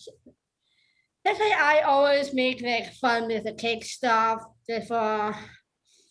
That's 1.24 1.38
why 1.38 1.52
I 1.56 1.80
always 1.82 2.32
make 2.34 2.60
like 2.62 2.92
fun 2.94 3.28
with 3.28 3.44
the 3.44 3.52
cake 3.54 3.84
stuff 3.84 4.42
just 4.70 4.88
for 4.88 5.34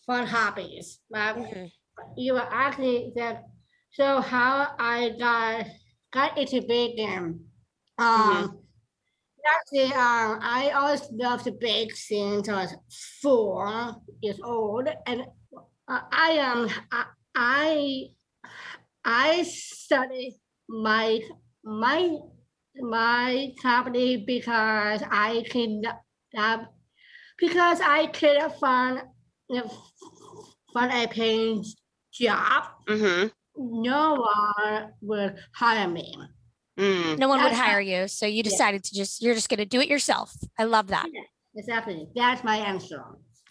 fun 0.06 0.28
hobbies. 0.28 1.00
But 1.10 1.36
Mhm. 1.38 1.72
you 2.18 2.34
were 2.34 2.50
asking 2.66 3.14
that. 3.16 3.44
So 3.92 4.22
how 4.22 4.76
I 4.78 5.10
got 5.18 5.66
got 6.12 6.38
into 6.38 6.62
baking. 6.68 7.40
Um, 7.98 8.64
actually, 9.56 9.94
um, 9.94 10.40
I 10.42 10.72
always 10.76 11.04
loved 11.12 11.46
to 11.46 11.52
bake 11.52 11.96
since 11.96 12.50
I 12.50 12.64
was 12.64 12.76
four 13.22 13.96
years 14.22 14.40
old, 14.44 14.88
and 15.08 15.22
uh, 15.88 16.02
I 16.12 16.32
am 16.32 16.70
I, 16.92 17.06
I 17.36 18.06
I 19.04 19.44
studied 19.44 20.40
my 20.68 21.20
my 21.64 22.18
my 22.76 23.54
company 23.62 24.24
because 24.26 25.02
I 25.10 25.44
could 25.52 25.86
uh, 26.38 26.66
because 27.40 27.80
I 27.82 28.08
could 28.08 28.40
find 28.60 29.02
find 30.74 30.92
a 30.92 31.08
paying 31.08 31.64
job. 32.14 32.64
Mm-hmm. 32.88 33.28
No 33.58 34.16
one 34.16 34.92
would 35.02 35.36
hire 35.56 35.88
me. 35.88 36.16
Mm. 36.80 37.18
No 37.18 37.28
one 37.28 37.40
would 37.42 37.52
That's 37.52 37.60
how- 37.60 37.66
hire 37.72 37.82
you, 37.82 38.08
so 38.08 38.26
you 38.26 38.42
decided 38.44 38.84
to 38.86 38.96
just 38.96 39.22
you're 39.22 39.34
just 39.36 39.50
going 39.50 39.58
to 39.58 39.66
do 39.66 39.82
it 39.82 39.90
yourself. 39.90 40.34
I 40.58 40.64
love 40.64 40.88
that. 40.88 41.08
Exactly. 41.56 42.08
That's 42.16 42.44
my 42.44 42.58
answer. 42.58 43.04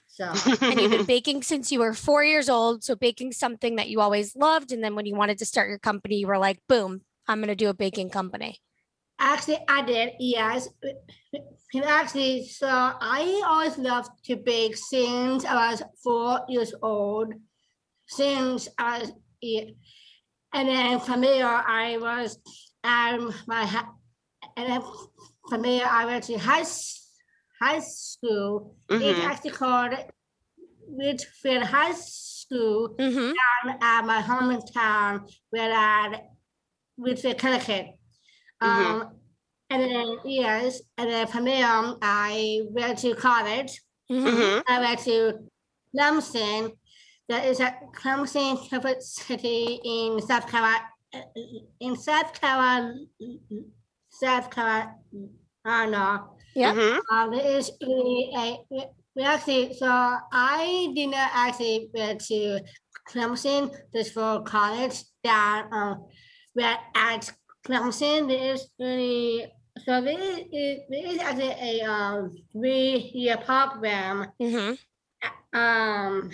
So 0.07 0.25
And 0.62 0.80
you've 0.80 0.90
been 0.90 1.04
baking 1.04 1.42
since 1.42 1.71
you 1.71 1.80
were 1.80 1.92
4 1.92 2.25
years 2.25 2.49
old, 2.49 2.83
so 2.83 2.97
baking 2.97 3.33
something 3.33 3.76
that 3.76 3.88
you 3.90 4.00
always 4.00 4.35
loved 4.35 4.73
and 4.73 4.83
then 4.83 4.95
when 4.95 5.04
you 5.07 5.14
wanted 5.14 5.38
to 5.38 5.47
start 5.47 5.68
your 5.68 5.78
company, 5.78 6.16
you 6.16 6.26
were 6.26 6.38
like, 6.38 6.59
"Boom, 6.68 7.02
I'm 7.28 7.38
going 7.40 7.49
to 7.49 7.54
do 7.54 7.68
a 7.68 7.75
baking 7.75 8.11
company." 8.11 8.59
Actually, 9.19 9.59
I 9.69 9.83
did. 9.83 10.13
Yes. 10.21 10.69
Actually, 11.85 12.47
so 12.49 12.67
I 12.69 13.43
always 13.47 13.77
loved 13.79 14.11
to 14.25 14.37
bake 14.37 14.77
since 14.77 15.45
I 15.45 15.71
was 15.73 15.83
four 16.03 16.41
years 16.49 16.73
old. 16.83 17.35
Since 18.07 18.69
I 18.79 19.01
was. 19.01 19.13
And 20.55 20.69
then 20.69 21.01
from 21.01 21.21
there, 21.21 21.47
I 21.47 21.99
was 21.99 22.39
um 22.85 23.35
my 23.47 23.85
and 24.57 24.69
then 24.69 24.83
from 25.49 25.63
there 25.63 25.87
I 25.87 26.05
went 26.07 26.25
to 26.25 26.39
high 26.39 26.65
high 27.61 27.81
school. 27.81 28.77
It's 28.89 29.19
Mhm. 29.19 29.25
actually 29.25 29.51
called 29.51 29.95
Ridgefield 30.89 31.65
High 31.65 31.93
School 31.93 32.95
Mm-hmm. 32.99 33.33
down 33.67 33.79
at 33.83 34.07
my 34.07 34.23
hometown 34.23 35.31
where 35.51 35.73
I 35.73 36.23
the 36.97 37.35
Connecticut. 37.35 37.98
Mhm. 38.62 39.03
Um, 39.03 39.11
and 39.71 39.83
then 39.83 40.19
yes, 40.25 40.81
and 40.97 41.11
then 41.11 41.27
from 41.27 41.45
there 41.45 41.67
um, 41.67 41.99
I 42.03 42.62
went 42.71 42.99
to 43.00 43.15
college. 43.15 43.81
Mm-hmm. 44.11 44.27
Mhm. 44.27 44.62
I 44.69 44.81
went 44.81 45.00
to 45.00 45.49
Clemson. 45.95 46.73
That 47.29 47.45
is 47.45 47.61
at 47.61 47.81
Clemson 47.95 48.57
University 48.73 49.81
in 49.85 50.21
South 50.23 50.49
Carolina. 50.49 50.85
In 51.81 51.97
South 51.97 52.33
Carolina, 52.41 52.95
South 54.11 54.50
Carolina. 54.50 56.25
Yep. 56.55 56.75
Mhm. 56.75 57.00
Um, 57.12 57.31
there 57.31 57.47
is 57.59 57.71
really 57.83 58.31
a 58.35 58.59
we- 58.71 59.23
actually 59.23 59.75
so 59.75 59.87
I 59.88 60.93
did 60.95 61.09
not 61.09 61.31
actually 61.35 61.91
went 61.93 62.21
to 62.27 62.61
Clemson 63.11 63.75
just 63.95 64.12
for 64.15 64.43
college. 64.43 65.03
That 65.25 65.69
um, 65.73 66.07
where 66.55 66.79
at 66.95 67.31
Clemson 67.69 68.29
there 68.29 68.55
is 68.55 68.69
really 68.79 69.53
so 69.85 70.01
there 70.01 70.19
is, 70.19 70.81
there 70.89 71.07
is 71.07 71.19
actually 71.19 71.55
a 71.61 71.83
um 71.83 72.35
three 72.53 73.11
year 73.15 73.37
program 73.37 74.27
Mm-hmm. 74.41 75.59
um 75.59 76.31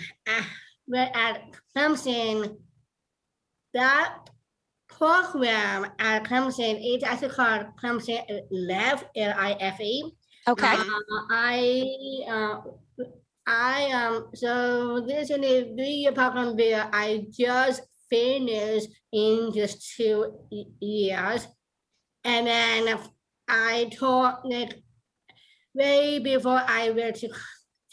where 0.87 1.11
at 1.13 1.41
Clemson 1.75 2.57
that 3.73 4.15
program 4.87 5.91
at 5.99 6.23
Clemson 6.23 6.79
is 6.81 7.03
actually 7.03 7.29
called 7.29 7.65
Clemson 7.81 8.21
Life 8.51 9.03
L 9.15 9.33
I 9.37 9.51
F 9.59 9.81
E. 9.81 10.15
Okay. 10.47 10.67
Uh, 10.67 11.25
I 11.31 12.23
uh, 12.29 12.61
I 13.47 13.91
um 13.91 14.29
so 14.33 15.01
this 15.01 15.29
is 15.29 15.37
a 15.37 15.75
three-year 15.75 16.13
program 16.13 16.55
where 16.55 16.87
I 16.93 17.25
just 17.31 17.81
finished 18.15 18.89
in 19.11 19.51
just 19.53 19.95
two 19.95 20.33
years, 20.79 21.47
and 22.23 22.47
then 22.47 22.99
I 23.47 23.89
taught 23.97 24.45
like 24.45 24.81
way 25.73 26.19
before 26.19 26.61
I 26.65 26.91
went 26.91 27.15
to 27.17 27.29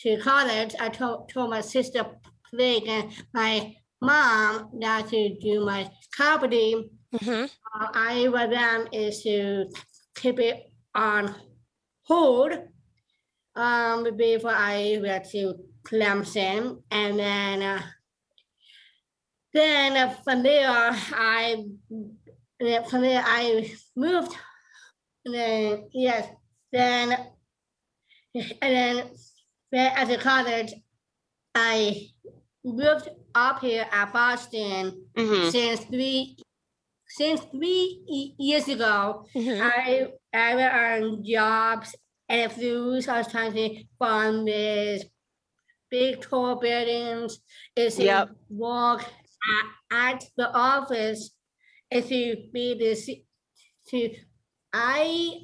to 0.01 0.19
college. 0.19 0.75
I 0.81 0.89
told 0.89 1.29
told 1.29 1.51
my 1.51 1.61
sister 1.61 2.05
Blake 2.53 2.89
and 2.89 3.11
my 3.33 3.75
mom 4.01 4.71
that 4.81 5.09
to 5.09 5.39
do 5.41 5.65
my 5.65 5.91
comedy 6.17 6.91
Mm-hmm. 7.13 7.45
uh, 7.45 7.89
I 7.93 8.29
want 8.29 8.51
them 8.53 8.89
is 8.91 9.23
to 9.25 9.67
keep 10.15 10.39
it 10.39 10.73
on 10.95 11.35
hold 12.05 12.53
um, 13.55 14.17
before 14.17 14.55
I 14.55 14.99
went 15.03 15.29
to 15.31 15.57
Clemson, 15.85 16.83
and 16.91 17.19
then 17.19 17.63
uh, 17.63 17.83
then 19.55 20.15
from 20.25 20.43
there 20.43 20.69
I 20.69 21.65
from 22.89 23.03
there 23.03 23.23
I 23.25 23.71
moved, 23.97 24.33
and 25.25 25.35
then 25.35 25.89
yes, 25.93 26.29
then 26.73 27.13
and 28.35 28.53
then 28.63 29.11
then 29.71 29.93
at 29.97 30.09
the 30.09 30.17
college 30.19 30.73
I 31.55 32.09
moved 32.65 33.09
up 33.35 33.61
here 33.61 33.87
at 33.91 34.13
Boston 34.13 35.07
Mhm. 35.17 35.51
since 35.51 35.81
three 35.85 36.37
since 37.09 37.41
three 37.51 38.35
years 38.39 38.69
ago 38.69 39.27
Mm-hmm. 39.35 39.61
i 39.63 40.09
i 40.33 40.99
on 40.99 41.23
jobs 41.25 41.95
and 42.29 42.51
through 42.53 43.01
i 43.09 43.19
was 43.19 43.29
trying 43.29 43.53
to 43.53 43.85
find 43.99 44.47
this 44.49 45.05
big 45.91 46.23
tall 46.23 46.55
buildings 46.57 47.39
is 47.77 47.97
to 47.97 48.05
Yep. 48.05 48.31
work 48.49 49.05
at, 49.91 50.15
at 50.15 50.25
the 50.37 50.51
office 50.53 51.31
to 51.93 52.37
be 52.53 52.75
this 52.79 53.11
to 53.89 54.11
i 54.73 55.39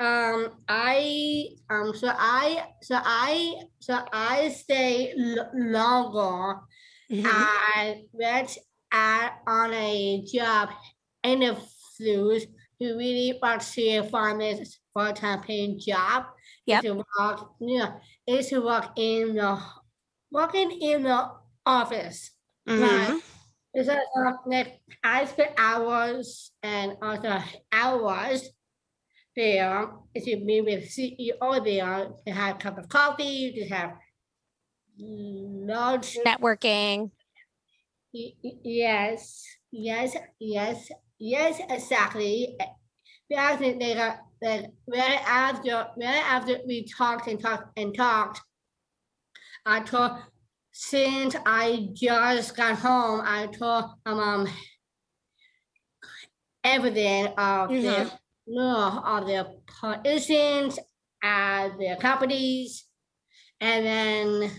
um 0.00 0.50
i 0.68 1.46
um 1.70 1.92
so 1.94 2.08
i 2.16 2.64
so 2.82 2.96
i 3.02 3.54
so 3.80 3.98
i 4.12 4.48
stay 4.48 5.12
longer 5.54 6.60
Mm-hmm. 7.10 7.26
I 7.26 8.02
went 8.12 8.58
at 8.92 9.38
on 9.46 9.72
a 9.72 10.22
job 10.30 10.70
interviews 11.22 12.46
who 12.78 12.98
really 12.98 13.38
want 13.42 13.62
to 13.62 14.02
find 14.04 14.40
this 14.40 14.78
full-time 14.92 15.42
paying 15.42 15.80
job. 15.80 16.24
is 16.66 16.66
Yep. 16.66 16.82
To 16.82 17.04
work, 17.18 17.50
yeah, 17.60 17.92
is 18.26 18.48
to 18.48 18.60
work 18.60 18.90
in 18.96 19.36
the 19.36 19.58
working 20.30 20.70
in 20.70 21.04
the 21.04 21.30
office. 21.68 22.30
Mhm. 22.66 22.80
Right. 22.82 23.22
It's 23.74 23.88
a, 23.88 24.00
uh, 24.00 24.32
like 24.46 24.80
I 25.04 25.26
spend 25.26 25.52
hours 25.58 26.50
and 26.62 26.96
also 27.02 27.38
hours 27.70 28.48
there 29.36 29.92
If 30.14 30.26
you 30.26 30.38
meet 30.38 30.64
with 30.64 30.90
CEO 30.90 31.60
there 31.62 32.10
to 32.26 32.32
have 32.32 32.56
a 32.56 32.58
cup 32.58 32.78
of 32.78 32.88
coffee, 32.88 33.52
to 33.52 33.68
have 33.68 33.92
lunch 34.98 36.18
Networking. 36.26 37.12
Yes, 38.12 39.44
yes, 39.70 40.16
yes, 40.40 40.90
yes, 41.18 41.60
exactly. 41.68 42.56
Because 43.28 43.60
they 43.60 43.94
got 43.94 44.18
like 44.42 44.64
right 44.88 45.20
after 45.24 45.86
right 45.96 46.24
after 46.26 46.58
we 46.66 46.84
talked 46.86 47.28
and 47.28 47.40
talked 47.40 47.78
and 47.78 47.94
talked, 47.94 48.40
I 49.66 49.80
told 49.80 50.18
since 50.80 51.34
I 51.44 51.88
just 51.92 52.56
got 52.56 52.78
home, 52.78 53.20
I 53.24 53.48
told 53.48 53.86
my 54.06 54.14
mom 54.14 54.48
everything 56.62 57.26
of 57.36 57.68
the 57.68 57.74
mm-hmm. 57.74 58.16
no 58.46 59.02
of 59.04 59.26
the 59.26 59.56
positions 59.66 60.78
at 61.20 61.70
the 61.78 61.96
companies, 62.00 62.84
and 63.60 63.84
then 63.84 64.50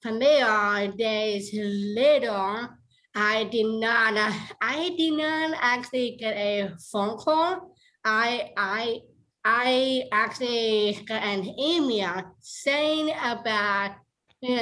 from 0.00 0.20
there 0.20 0.92
days 0.92 1.50
later. 1.52 2.68
I 3.16 3.44
did 3.44 3.66
not. 3.66 4.14
I 4.60 4.92
did 4.98 5.12
not 5.12 5.56
actually 5.60 6.16
get 6.18 6.36
a 6.36 6.74
phone 6.90 7.16
call. 7.16 7.76
I 8.04 8.50
I 8.56 9.00
I 9.44 10.02
actually 10.10 10.98
got 11.06 11.22
an 11.22 11.46
email 11.56 12.22
saying 12.40 13.12
about 13.22 13.92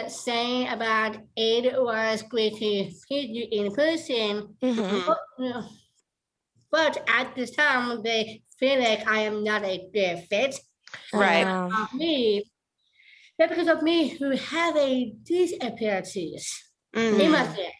saying 0.09 0.69
about 0.69 1.17
it 1.37 1.81
was 1.83 2.23
going 2.23 2.57
to 2.57 2.91
meet 3.11 3.31
you 3.31 3.47
in 3.51 3.73
person. 3.75 4.55
Mm-hmm. 4.63 4.81
Mhm. 4.81 5.07
But, 5.07 5.65
but 6.71 7.05
at 7.09 7.35
this 7.35 7.51
time, 7.51 8.03
they 8.03 8.43
feel 8.59 8.81
like 8.81 9.07
I 9.09 9.21
am 9.21 9.43
not 9.45 9.65
a 9.65 9.89
good 9.93 10.25
fit 10.31 10.59
Right. 11.13 11.47
of 11.47 11.95
me. 11.95 12.45
Not 13.39 13.49
because 13.49 13.69
of 13.69 13.83
me 13.83 14.09
who 14.11 14.31
have 14.37 14.77
a 14.77 15.13
disabilities 15.25 16.63
Mhm. 16.95 17.21
in 17.21 17.31
my 17.33 17.45
family. 17.45 17.73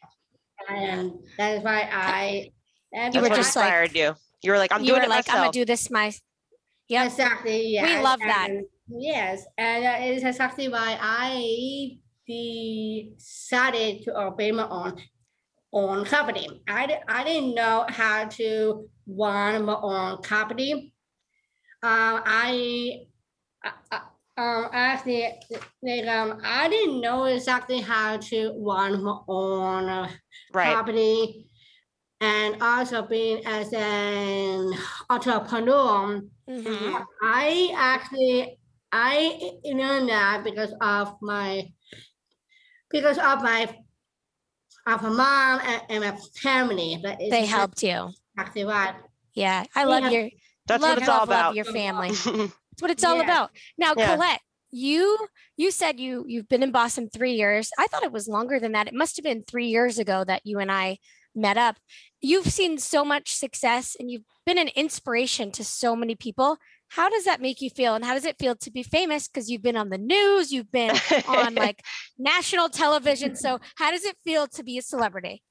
And 0.69 1.13
that 1.39 1.59
is 1.59 1.65
why 1.65 1.89
I. 1.93 2.51
and 2.95 3.15
You 3.15 3.21
were 3.21 3.29
That's 3.29 3.39
what 3.39 3.45
just 3.45 3.57
like- 3.57 3.95
you. 3.95 4.15
You 4.43 4.53
were 4.53 4.59
like, 4.59 4.73
I'm 4.73 4.81
you 4.81 4.89
doing 4.89 5.01
were 5.01 5.07
it 5.07 5.11
like, 5.11 5.29
I'm 5.29 5.37
gonna 5.37 5.53
do 5.53 5.65
this 5.65 5.91
my. 5.91 6.13
Yep. 6.89 7.07
Exactly. 7.07 7.69
Yeah. 7.69 7.85
We 7.99 8.03
love 8.03 8.19
that. 8.21 8.49
Yes, 8.99 9.45
and 9.57 9.85
uh, 9.85 9.97
it 10.05 10.17
is 10.17 10.25
exactly 10.25 10.69
why 10.69 10.99
I 11.01 11.99
decided 12.27 14.03
to 14.05 14.15
open 14.15 14.57
my 14.57 14.69
own 14.69 15.01
own 15.73 16.05
company. 16.05 16.63
I 16.69 16.99
I 17.09 17.25
didn't 17.25 17.55
know 17.55 17.87
how 17.89 18.27
to 18.27 18.89
run 19.07 19.65
my 19.65 19.75
own 19.81 20.19
company. 20.23 20.95
Um, 21.83 22.23
I, 22.25 23.07
I, 23.65 23.73
I- 23.91 24.03
um, 24.39 24.71
actually, 24.73 25.29
like, 25.83 26.07
um, 26.07 26.41
I 26.43 26.67
didn't 26.69 27.03
know 27.03 27.25
exactly 27.25 27.81
how 27.81 28.17
to 28.17 28.55
run 28.59 29.03
my 29.03 29.19
own 29.29 29.89
uh, 29.91 30.09
Right. 30.55 30.75
company, 30.75 31.51
and 32.21 32.63
also 32.63 33.03
being 33.03 33.45
as 33.45 33.73
an 33.75 34.73
entrepreneur. 35.11 36.23
Mm-hmm. 36.49 37.03
I 37.23 37.73
actually 37.77 38.59
I 38.93 39.53
learned 39.65 40.09
that 40.11 40.45
because 40.45 40.75
of 40.81 41.17
my 41.23 41.67
because 42.91 43.17
of 43.19 43.43
my 43.43 43.75
of 44.87 45.03
my 45.03 45.09
mom 45.09 45.61
and, 45.65 45.83
and 45.89 46.05
my 46.05 46.17
family. 46.41 46.99
But 47.03 47.19
They 47.19 47.47
helped 47.47 47.83
you. 47.83 48.11
exactly 48.37 48.65
right. 48.65 48.95
Yeah. 49.35 49.65
I 49.75 49.85
They 49.85 49.91
love 49.91 50.03
have- 50.05 50.13
your 50.13 50.29
That's 50.67 50.83
love, 50.83 50.91
what 50.91 50.99
it's 50.99 51.09
all 51.09 51.19
love, 51.21 51.29
love 51.29 51.57
your 51.57 51.65
family. 51.65 52.09
That's 52.25 52.81
what 52.81 52.91
it's 52.91 53.05
all 53.05 53.17
Yeah. 53.17 53.23
about. 53.23 53.51
Now, 53.79 53.95
Yeah. 53.97 54.15
Colette, 54.15 54.41
you 54.71 55.19
you 55.57 55.71
said 55.71 55.99
you 56.01 56.25
you've 56.29 56.49
been 56.49 56.63
in 56.63 56.71
Boston 56.73 57.09
three 57.13 57.35
years. 57.35 57.71
I 57.79 57.87
thought 57.87 58.03
it 58.03 58.13
was 58.13 58.29
longer 58.29 58.59
than 58.61 58.73
that. 58.73 58.89
It 58.89 58.95
must 58.95 59.17
have 59.17 59.25
been 59.25 59.45
three 59.45 59.67
years 59.69 59.99
ago 59.99 60.25
that 60.25 60.43
you 60.45 60.59
and 60.59 60.71
I 60.73 60.99
met 61.35 61.57
up. 61.57 61.77
You've 62.21 62.47
seen 62.49 62.79
so 62.79 63.05
much 63.05 63.35
success 63.35 63.97
and 63.99 64.11
you've 64.11 64.25
been 64.45 64.59
an 64.59 64.69
inspiration 64.69 65.51
to 65.53 65.65
so 65.65 65.95
many 65.97 66.15
people. 66.15 66.59
How 66.95 67.09
does 67.09 67.25
that 67.25 67.41
make 67.41 67.63
you 67.63 67.71
feel? 67.71 67.95
And 67.95 68.05
how 68.05 68.13
does 68.15 68.27
it 68.27 68.39
feel 68.39 68.55
to 68.57 68.71
be 68.71 68.83
famous? 68.83 69.27
Because 69.27 69.49
you've 69.49 69.63
been 69.63 69.77
on 69.77 69.89
the 69.89 69.97
news, 69.99 70.53
you've 70.53 70.71
been 70.71 70.95
on 71.27 71.55
like 71.67 71.83
national 72.19 72.69
television. 72.69 73.35
So 73.35 73.61
how 73.77 73.91
does 73.91 74.05
it 74.05 74.17
feel 74.25 74.47
to 74.49 74.63
be 74.63 74.77
a 74.77 74.83
celebrity? 74.83 75.43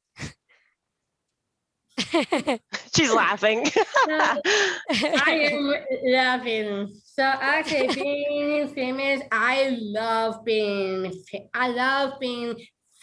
She's 2.95 3.11
laughing. 3.13 3.65
I 4.07 5.49
am 5.51 5.73
laughing. 6.05 6.93
So 7.05 7.23
actually, 7.23 7.87
being 7.87 8.67
famous, 8.73 9.21
I 9.31 9.77
love 9.81 10.45
being. 10.45 11.11
I 11.53 11.67
love 11.69 12.19
being 12.19 12.55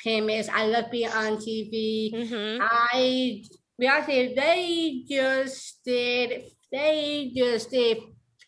famous. 0.02 0.48
I 0.48 0.66
love 0.66 0.90
being 0.90 1.08
on 1.10 1.36
TV. 1.38 2.12
Mhm. 2.14 2.58
I 2.62 3.42
we 3.78 3.86
actually 3.86 4.34
they 4.34 5.02
just 5.08 5.80
did. 5.84 6.44
They 6.70 7.32
just 7.34 7.70
did. 7.70 7.98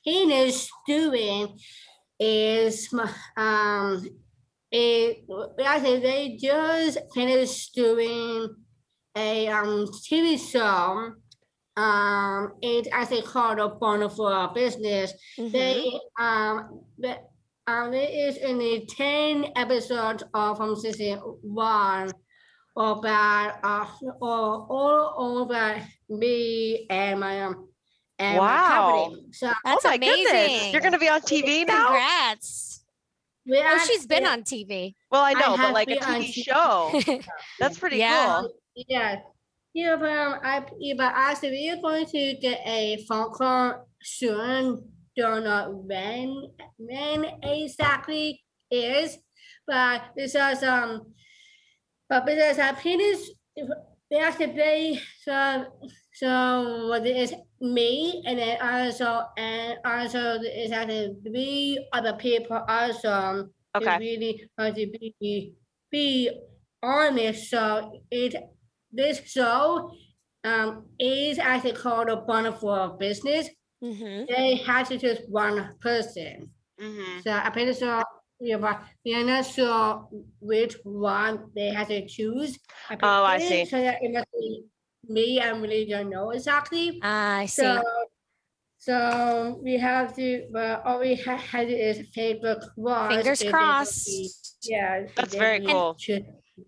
Penis 0.04 0.68
doing 0.86 1.58
is 2.18 2.92
um. 3.36 4.06
It 4.72 5.24
we 5.28 5.64
actually 5.64 5.98
they 5.98 6.36
just 6.40 6.98
finished 7.12 7.74
doing 7.74 8.54
a 9.16 9.48
um 9.48 9.86
TV 10.08 10.38
show. 10.38 11.12
Um, 11.76 12.52
it's 12.62 12.88
actually 12.92 13.22
called 13.22 13.58
a 13.58 13.66
Wonderful 13.66 14.52
Business. 14.54 15.12
Mhm. 15.38 15.52
They 15.52 16.00
um 16.20 16.82
the 16.98 17.18
um 17.66 17.92
it 17.94 18.10
is 18.10 18.36
in 18.36 18.58
the 18.58 18.86
ten 18.86 19.46
episodes 19.56 20.22
of 20.34 20.56
from 20.56 20.76
season 20.76 21.18
one 21.42 22.10
about 22.76 23.58
uh 23.64 23.86
all 24.22 24.66
all 24.70 25.38
over 25.40 25.82
me 26.08 26.86
and 26.90 27.18
my 27.20 27.42
um 27.42 27.69
and 28.20 28.38
Wow. 28.38 29.04
company. 29.08 29.26
So 29.32 29.48
oh 29.48 29.54
That's 29.64 29.84
my 29.84 29.96
goodness. 29.96 30.72
You're 30.72 30.80
going 30.82 30.92
to 30.92 30.98
be 30.98 31.08
on 31.08 31.20
TV 31.22 31.66
now? 31.66 31.86
Congrats. 31.86 32.84
we 33.46 33.58
Oh, 33.58 33.78
she's 33.86 34.06
been 34.06 34.24
actually- 34.24 34.62
on 34.64 34.68
TV. 34.68 34.94
Well, 35.10 35.22
I 35.22 35.30
I 35.30 35.34
know, 35.40 35.56
but 35.56 35.72
like 35.72 35.90
a 35.90 35.96
TV 35.96 36.26
TV. 36.32 36.44
show. 36.44 37.20
That's 37.58 37.78
pretty 37.78 37.96
Yeah. 37.96 38.40
cool. 38.40 38.52
Yeah. 38.88 39.20
Yeah, 39.72 39.96
but 39.96 40.10
um, 40.10 40.40
I 40.42 40.64
yeah, 40.80 40.94
but 40.98 41.12
actually 41.14 41.50
we're 41.52 41.80
going 41.80 42.04
to 42.06 42.34
get 42.40 42.60
a 42.66 43.04
phone 43.08 43.30
call 43.30 43.86
soon. 44.02 44.82
Don't 45.16 45.44
know 45.44 45.82
when 45.86 46.50
when 46.78 47.24
exactly 47.42 48.42
is, 48.70 49.18
but 49.66 50.02
because 50.16 50.62
um, 50.64 51.12
but 52.08 52.26
because 52.26 52.58
I 52.58 52.74
finished 52.74 53.30
yesterday, 54.10 55.00
so 55.22 55.66
so 56.20 56.88
what 56.88 57.06
is 57.06 57.32
me 57.60 58.22
and 58.26 58.38
then 58.38 58.60
also 58.60 59.26
and 59.36 59.78
also 59.84 60.38
it's 60.42 60.72
actually 60.72 61.14
three 61.24 61.88
other 61.92 62.14
people 62.14 62.58
also 62.68 63.48
Okay. 63.74 63.96
really 63.98 64.32
want 64.58 64.74
to 64.76 64.86
be 64.86 65.54
be 65.90 66.30
honest. 66.82 67.50
So 67.50 67.92
it 68.10 68.34
this 68.92 69.18
show 69.30 69.90
um 70.44 70.88
is 70.98 71.38
actually 71.38 71.72
called 71.74 72.08
a 72.08 72.16
wonderful 72.16 72.96
business. 72.98 73.48
Mhm. 73.82 74.26
They 74.28 74.56
have 74.56 74.88
to 74.88 74.98
choose 74.98 75.20
one 75.28 75.76
person. 75.80 76.50
hmm 76.78 77.20
So 77.20 77.30
I'm 77.32 77.52
pretty 77.52 77.74
sure 77.74 78.04
yeah, 78.40 78.56
but 78.56 78.82
we 79.04 79.14
are 79.14 79.24
not 79.24 79.44
sure 79.46 80.08
which 80.40 80.76
one 80.84 81.50
they 81.54 81.68
have 81.68 81.88
to 81.88 82.06
choose. 82.06 82.58
I'm 82.88 82.98
Oh, 83.02 83.24
I 83.24 83.38
see. 83.38 83.64
sure 83.66 83.82
that 83.82 84.02
it 84.02 84.12
must 84.12 84.26
be 84.32 84.64
me. 85.10 85.40
I 85.40 85.50
really 85.50 85.86
don't 85.86 86.08
know 86.10 86.30
exactly. 86.30 86.98
Ah, 87.02 87.38
I 87.38 87.46
see. 87.46 87.62
So, 87.62 87.82
so 88.78 89.60
we 89.62 89.76
have 89.78 90.14
to, 90.16 90.46
but 90.52 90.82
all 90.86 91.00
we 91.00 91.14
ha- 91.16 91.36
had 91.36 91.68
is 91.68 91.98
Facebook 92.16 92.60
crossed. 92.78 93.14
Fingers 93.14 93.42
crossed. 93.50 94.06
be- 94.06 94.30
Yeah. 94.62 95.06
That's 95.16 95.34
very 95.34 95.64
cool. 95.66 95.96
choose- 95.98 96.22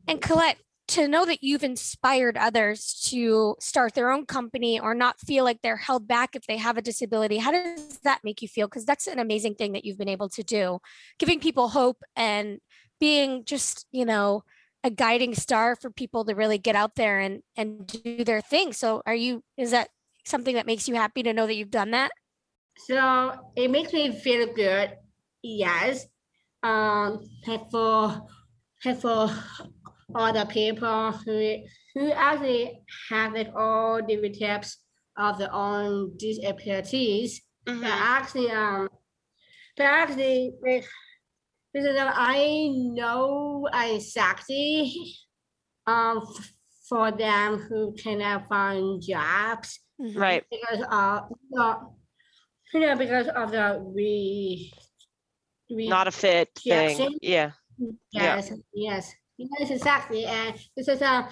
And 0.09 0.21
Colette, 0.21 0.59
to 0.89 1.09
know 1.09 1.25
that 1.25 1.43
you've 1.43 1.65
inspired 1.65 2.37
others 2.37 3.01
to 3.11 3.55
start 3.61 3.95
their 3.95 4.11
own 4.11 4.27
company 4.27 4.79
or 4.79 4.95
not 4.95 5.19
feel 5.21 5.45
like 5.45 5.61
they're 5.63 5.77
held 5.77 6.07
back 6.07 6.35
if 6.37 6.45
they 6.47 6.59
have 6.59 6.77
a 6.77 6.83
disability, 6.83 7.39
how 7.39 7.53
does 7.53 7.99
that 8.01 8.21
make 8.25 8.43
you 8.43 8.49
feel? 8.49 8.67
Because 8.67 8.85
that's 8.85 9.07
an 9.07 9.19
amazing 9.19 9.55
thing 9.55 9.73
that 9.73 9.85
you've 9.85 9.97
been 9.99 10.09
able 10.09 10.29
to 10.31 10.43
do, 10.43 10.81
giving 11.19 11.41
people 11.41 11.69
hope 11.69 12.03
and 12.17 12.59
being 13.01 13.45
just, 13.45 13.87
you 13.91 14.05
know, 14.05 14.43
a 14.85 14.91
guiding 14.91 15.35
star 15.35 15.77
for 15.77 15.91
people 15.91 16.25
to 16.25 16.35
really 16.35 16.59
get 16.59 16.77
out 16.77 16.97
there 16.97 17.21
and 17.21 17.43
and 17.57 17.87
do 17.87 18.25
their 18.25 18.41
thing. 18.41 18.73
So 18.73 19.03
are 19.07 19.15
you 19.15 19.43
is 19.57 19.71
that 19.71 19.89
something 20.25 20.55
that 20.55 20.67
makes 20.67 20.89
you 20.89 20.95
happy 20.95 21.23
to 21.23 21.33
know 21.33 21.47
that 21.47 21.55
you've 21.55 21.71
done 21.71 21.91
that? 21.93 22.11
So 22.77 23.33
it 23.57 23.71
makes 23.71 23.93
me 23.93 24.13
feel 24.13 24.53
good. 24.53 24.93
Yes. 25.43 26.07
Um, 26.63 27.21
and 27.47 27.63
for 27.71 28.27
and 28.85 29.01
for 29.01 29.31
all 30.15 30.33
the 30.33 30.47
people 30.47 31.13
who 31.13 31.59
who 31.95 32.11
actually 32.13 32.81
have 33.11 33.35
like 33.35 33.51
all 33.55 34.01
different 34.01 34.39
types 34.39 34.79
of 35.17 35.39
their 35.39 35.53
own 35.53 36.17
disabilities. 36.17 37.43
hmm 37.69 37.81
But 37.81 37.91
actually, 37.91 38.51
um, 38.51 38.89
but 39.77 39.87
actually, 39.87 40.53
like, 40.65 40.87
because 41.73 41.97
of- 41.97 42.13
I 42.15 42.69
know 42.73 43.69
exactly, 43.73 44.93
um, 45.87 46.19
f- 46.23 46.53
for 46.89 47.11
them 47.13 47.59
who 47.59 47.95
cannot 47.95 48.49
find 48.49 49.01
jobs 49.03 49.81
Mhm. 50.01 50.17
Right. 50.17 50.45
because 50.51 50.81
of 50.91 51.31
the, 51.51 51.77
you 52.75 52.81
know, 52.81 52.97
because 52.97 53.29
of 53.29 53.51
the 53.51 53.79
we, 53.95 54.73
we 55.71 55.89
Not 55.89 56.09
a 56.09 56.11
fit 56.13 56.51
Yeah, 56.65 56.87
thing. 56.89 56.97
same. 56.97 57.19
Yeah. 57.23 57.53
yeah. 58.13 58.37
Yes, 58.37 58.53
yes, 58.75 59.15
yes, 59.39 59.71
exactly. 59.71 60.25
And 60.27 60.55
this 60.77 60.89
is 60.89 61.01
uh, 61.03 61.29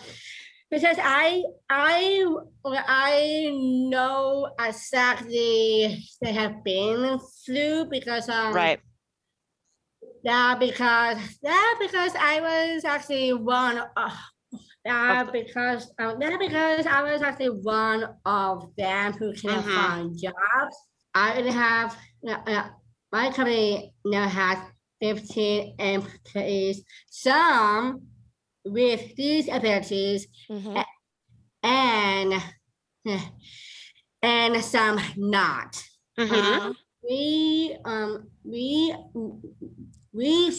because 0.70 0.96
I 1.00 1.42
I 1.68 2.24
I 2.64 3.50
know 3.52 4.50
exactly 4.58 6.02
they 6.22 6.32
have 6.32 6.62
been 6.64 7.18
through 7.44 7.86
because 7.90 8.28
um 8.28 8.54
Right. 8.54 8.80
That 10.24 10.58
because 10.60 11.18
that 11.42 11.76
because 11.80 12.12
I 12.18 12.40
was 12.40 12.84
actually 12.84 13.32
one 13.32 13.78
of 13.96 14.12
that 14.84 15.32
because 15.32 15.92
um, 15.98 16.18
that 16.18 16.38
because 16.38 16.86
I 16.86 17.02
was 17.02 17.22
actually 17.22 17.50
one 17.50 18.16
of 18.24 18.74
them 18.76 19.12
who 19.14 19.32
can 19.34 19.62
Mhm. 19.62 19.74
find 19.74 20.18
jobs. 20.18 20.76
I 21.14 21.38
only 21.38 21.52
have 21.52 21.96
uh, 22.26 22.38
uh, 22.46 22.68
my 23.12 23.30
company 23.32 23.92
now 24.04 24.28
has 24.28 24.58
15 25.00 25.76
employees, 25.78 26.84
some 27.10 28.02
with 28.64 29.14
these 29.16 29.48
abilities 29.48 30.26
Mhm. 30.50 30.84
and 31.62 32.34
and 34.22 34.64
some 34.64 35.00
not. 35.16 35.82
hmm 36.16 36.24
Mhm. 36.34 36.74
We 37.02 37.76
um 37.84 38.30
we 38.44 38.94
we 40.12 40.52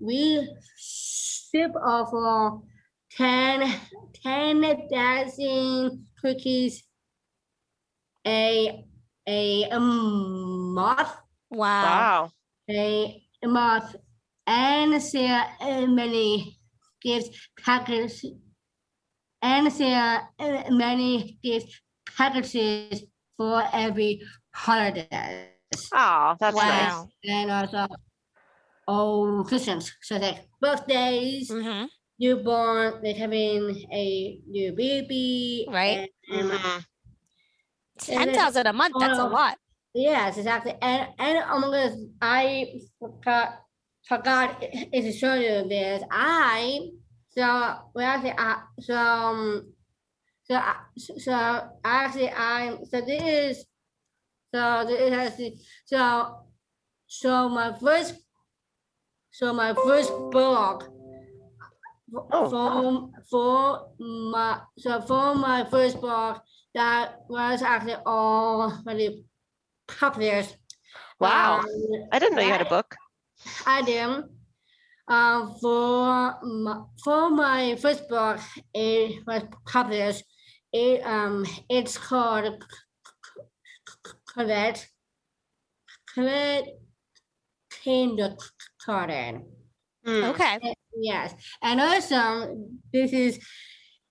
we 0.00 0.48
ship 0.76 1.72
over 1.76 2.58
10 3.16 3.80
10,000 4.22 6.06
cookies 6.20 6.84
a 8.26 8.84
a, 9.28 9.68
a 9.70 9.80
month 9.80 11.08
Wow. 11.50 11.82
Wow. 11.82 12.30
a 12.70 13.22
month 13.44 13.96
and 14.46 15.02
sell 15.02 15.46
uh, 15.60 15.86
many 15.86 16.58
gift 17.02 17.36
packages 17.62 18.24
and 19.42 19.72
sell 19.72 20.28
uh, 20.38 20.62
many 20.70 21.38
gift 21.42 21.82
packages 22.16 23.04
for 23.36 23.62
every 23.72 24.22
holiday 24.54 25.48
Oh, 25.94 26.36
that's 26.40 26.56
nice. 26.56 27.06
And 27.24 27.50
also 27.50 27.86
oh 28.92 29.44
Christians 29.48 29.84
so 30.02 30.16
like 30.16 30.38
birthdays 30.60 31.50
Mhm. 31.50 31.88
newborn 32.20 33.00
like 33.02 33.16
having 33.16 33.62
a 33.92 34.04
new 34.46 34.72
baby 34.72 35.66
Right. 35.68 36.10
and, 36.28 36.50
and 36.50 36.60
Mhm. 36.60 36.84
And 38.08 38.34
10,000 38.34 38.66
a 38.66 38.72
month, 38.72 38.94
that's 38.98 39.18
a 39.18 39.22
Oh. 39.22 39.28
lot. 39.28 39.58
Yes, 39.94 40.36
exactly. 40.38 40.74
And 40.80 41.08
and 41.18 41.44
oh 41.50 41.58
my 41.60 41.68
goodness, 41.68 42.00
I 42.20 42.80
forgot 42.98 43.60
forgot 44.08 44.60
to 44.60 45.12
show 45.12 45.34
you 45.34 45.68
this. 45.68 46.02
I 46.10 46.90
so 47.28 47.44
well 47.94 48.06
actually 48.12 48.34
I 48.36 48.62
so 48.80 48.96
um, 48.96 49.72
so 50.48 50.54
I- 50.56 50.84
so 50.96 51.34
actually 51.84 52.30
I 52.30 52.78
so 52.90 53.00
this 53.04 53.22
is 53.22 53.64
so 54.54 54.84
this 54.88 55.38
is 55.38 55.66
so 55.84 56.00
so 57.06 57.48
my 57.48 57.72
first 57.78 58.14
so 59.32 59.52
my 59.52 59.74
first 59.74 60.10
book 60.30 60.84
f- 60.84 62.26
Oh, 62.32 62.50
for 62.50 63.10
for 63.30 63.88
my 63.98 64.60
so 64.78 65.00
for 65.00 65.34
my 65.34 65.64
first 65.64 66.00
book 66.00 66.42
that 66.74 67.16
was 67.28 67.62
actually 67.62 67.96
already 68.06 69.24
published. 69.88 70.56
Wow. 71.20 71.60
Um, 71.60 71.66
I 72.12 72.18
didn't 72.18 72.36
know 72.36 72.42
you 72.42 72.52
had 72.52 72.62
a 72.66 72.68
book. 72.68 72.96
I 73.66 73.82
did. 73.82 74.24
Uh, 75.08 75.46
for 75.60 76.38
my, 76.42 76.82
for 77.02 77.30
my 77.30 77.76
first 77.76 78.08
book, 78.08 78.40
it 78.74 79.26
was 79.26 79.42
published. 79.66 80.24
It 80.72 81.04
um 81.04 81.44
it's 81.68 81.98
called 81.98 82.64
Colette 84.32 84.86
Colette 86.14 86.68
Kindergarten. 88.84 89.46
Hmm. 90.04 90.24
Okay. 90.30 90.58
Yes, 90.96 91.34
and 91.62 91.80
also 91.80 92.56
this 92.92 93.12
is 93.12 93.38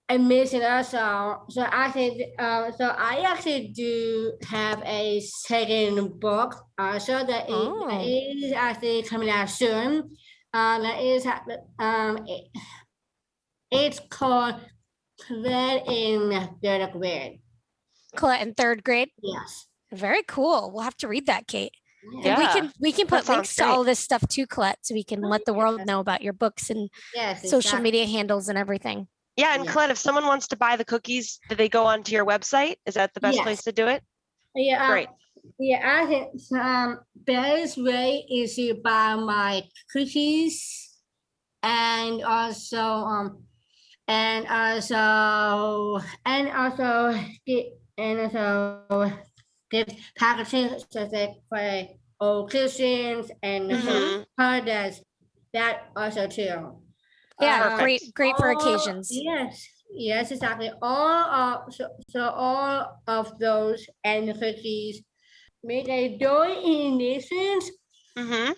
amazing. 0.10 0.63
Also, 0.63 1.43
so 1.49 1.65
I 1.69 1.91
think 1.91 2.21
uh, 2.39 2.71
so. 2.71 2.86
I 2.97 3.23
actually 3.27 3.67
do 3.69 4.34
have 4.47 4.81
a 4.86 5.19
second 5.21 6.19
book. 6.19 6.55
Uh, 6.77 6.97
so 6.97 7.23
that 7.23 7.49
it- 7.49 7.53
Oh. 7.53 7.88
that 7.89 8.03
is 8.05 8.53
actually 8.53 9.03
coming 9.03 9.29
out 9.29 9.49
soon. 9.49 10.15
Uh, 10.53 10.79
that 10.79 11.01
is 11.01 11.25
um, 11.79 12.25
it, 12.27 12.47
it's 13.71 13.99
called 14.10 14.55
Colette 15.27 15.84
in 15.88 16.49
third 16.63 16.91
grade. 16.93 17.41
Colette 18.15 18.41
in 18.47 18.53
third 18.53 18.84
grade. 18.84 19.10
Yes. 19.21 19.67
Very 19.93 20.23
cool. 20.23 20.71
We'll 20.73 20.84
have 20.84 20.97
to 20.97 21.07
read 21.07 21.25
that, 21.27 21.47
Kate. 21.47 21.73
And 22.03 22.23
Yeah. 22.25 22.37
we 22.37 22.47
can 22.47 22.71
we 22.79 22.91
can 22.91 23.07
put 23.07 23.27
links 23.27 23.49
sounds 23.49 23.55
to 23.55 23.65
all 23.65 23.83
this 23.83 23.99
stuff 23.99 24.27
too, 24.27 24.47
Colette, 24.47 24.79
so 24.81 24.93
we 24.93 25.03
can 25.03 25.23
Oh, 25.23 25.27
let 25.27 25.45
the 25.45 25.53
world 25.53 25.79
yes. 25.79 25.87
know 25.87 25.99
about 25.99 26.21
your 26.21 26.33
books 26.33 26.69
and 26.69 26.89
Yes. 27.13 27.41
social 27.41 27.57
exactly. 27.57 27.83
media 27.83 28.05
handles 28.07 28.49
and 28.49 28.57
everything. 28.57 29.07
Yeah, 29.37 29.55
and 29.55 29.65
Yeah. 29.65 29.71
Colette, 29.71 29.91
if 29.91 29.97
someone 29.97 30.25
wants 30.25 30.47
to 30.49 30.57
buy 30.57 30.75
the 30.75 30.85
cookies, 30.85 31.39
do 31.49 31.55
they 31.55 31.69
go 31.69 31.85
onto 31.85 32.11
your 32.11 32.25
website? 32.25 32.75
Is 32.85 32.95
that 32.95 33.13
the 33.13 33.21
best 33.21 33.37
Yes. 33.37 33.45
place 33.45 33.63
to 33.63 33.71
do 33.71 33.87
it? 33.87 34.03
Yeah. 34.55 34.83
um, 34.83 34.91
Great. 34.91 35.09
Yeah, 35.59 35.81
I 36.01 36.05
think 36.05 36.27
um 36.59 36.99
best 37.15 37.77
way 37.77 38.25
is 38.29 38.55
to 38.55 38.75
buy 38.83 39.15
my 39.15 39.63
cookies 39.91 40.89
and 41.63 42.23
also 42.23 42.81
um 42.81 43.43
and 44.07 44.45
also 44.47 46.01
and 46.25 46.49
also 46.49 47.17
get 47.45 47.65
and 47.97 48.19
also 48.19 49.13
so 50.91 51.07
that 51.07 51.29
for 51.49 51.88
Christians 52.47 53.31
and 53.41 53.71
Mhm. 53.71 54.25
holidays 54.38 55.01
that 55.53 55.89
also 55.95 56.27
too. 56.27 56.77
Yeah, 57.39 57.73
Uh, 57.73 57.77
great 57.79 58.01
great 58.13 58.36
for 58.38 58.51
all- 58.51 58.60
occasions. 58.62 59.07
Yes, 59.12 59.65
yes, 59.89 60.31
exactly. 60.31 60.71
All 60.81 61.07
of 61.10 61.73
so, 61.73 61.89
so 62.10 62.29
all 62.29 63.01
of 63.07 63.39
those 63.39 63.88
cookies 64.38 65.01
make 65.63 65.88
a 65.89 66.17
donations 66.17 67.71
Mm-hmm. 68.17 68.53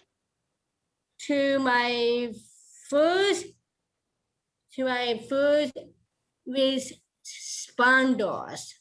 to 1.27 1.59
my 1.59 2.33
first 2.89 3.45
to 4.73 4.83
my 4.85 5.19
first 5.29 5.77
responders. 6.47 8.73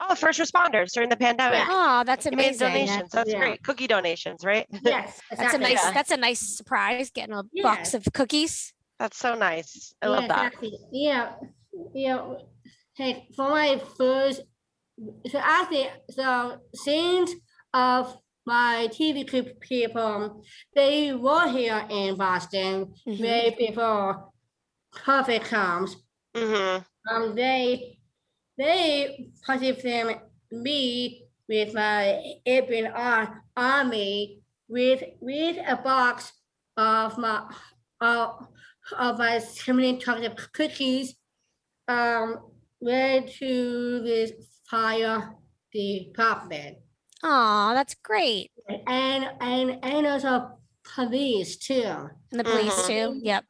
Oh, 0.00 0.14
first 0.14 0.38
responders 0.40 0.92
during 0.92 1.08
the 1.08 1.16
pandemic. 1.16 1.58
Yeah. 1.60 1.66
Oh, 1.68 2.02
that's 2.04 2.24
You 2.26 2.32
made 2.32 2.46
amazing. 2.60 2.68
donations. 2.68 3.10
That's 3.12 3.30
Yeah. 3.32 3.38
great. 3.38 3.62
Cookie 3.62 3.86
donations, 3.86 4.44
right? 4.44 4.66
Yes, 4.82 5.20
That's 5.30 5.54
a 5.54 5.58
nice 5.58 5.72
Yeah. 5.82 5.90
that's 5.92 6.10
a 6.10 6.16
nice 6.16 6.40
surprise 6.40 7.10
getting 7.10 7.34
a 7.34 7.42
box 7.62 7.94
of 7.94 8.04
cookies. 8.12 8.72
That's 8.98 9.16
so 9.18 9.34
nice. 9.34 9.94
I 10.02 10.06
love 10.08 10.28
that. 10.28 10.46
exactly. 10.46 10.78
Yeah, 10.92 11.32
yeah. 11.94 12.34
Hey, 12.94 13.28
for 13.36 13.50
my 13.50 13.80
first, 13.98 14.40
so 15.28 15.38
actually, 15.38 15.88
so 16.10 16.58
since 16.74 17.32
of 17.74 18.16
my 18.46 18.88
TV 18.90 19.24
pe- 19.26 19.54
people, 19.60 20.42
they 20.74 21.12
were 21.12 21.48
here 21.48 21.84
in 21.90 22.16
Boston 22.16 22.94
Mhm. 23.06 23.20
way 23.20 23.54
before 23.58 24.30
COVID 24.94 25.42
comes. 25.42 25.96
Mm-hmm. 26.34 26.82
Um, 27.14 27.34
they 27.34 27.95
they 28.58 29.28
participated 29.44 30.18
me 30.50 31.24
with 31.48 31.74
my 31.74 32.20
Ibn 32.44 32.86
Ar- 32.88 33.42
army 33.56 34.40
with 34.68 35.02
with 35.20 35.56
a 35.66 35.76
box 35.76 36.32
of 36.76 37.18
my 37.18 37.48
uh, 38.00 38.32
of 38.98 39.18
my 39.18 39.38
cinnamon 39.38 39.98
chocolate 40.00 40.36
cookies 40.52 41.14
um 41.88 42.50
ready 42.82 43.32
to 43.38 44.02
this 44.02 44.32
fire 44.68 45.34
department 45.72 46.78
Oh, 47.22 47.72
that's 47.74 47.94
great. 47.94 48.50
and 48.86 49.24
and 49.40 49.78
and 49.82 50.06
also 50.06 50.58
police 50.94 51.56
too 51.56 51.82
And 52.30 52.40
the 52.40 52.44
police 52.44 52.72
Mhm. 52.74 52.86
too. 52.86 53.20
Yep. 53.22 53.44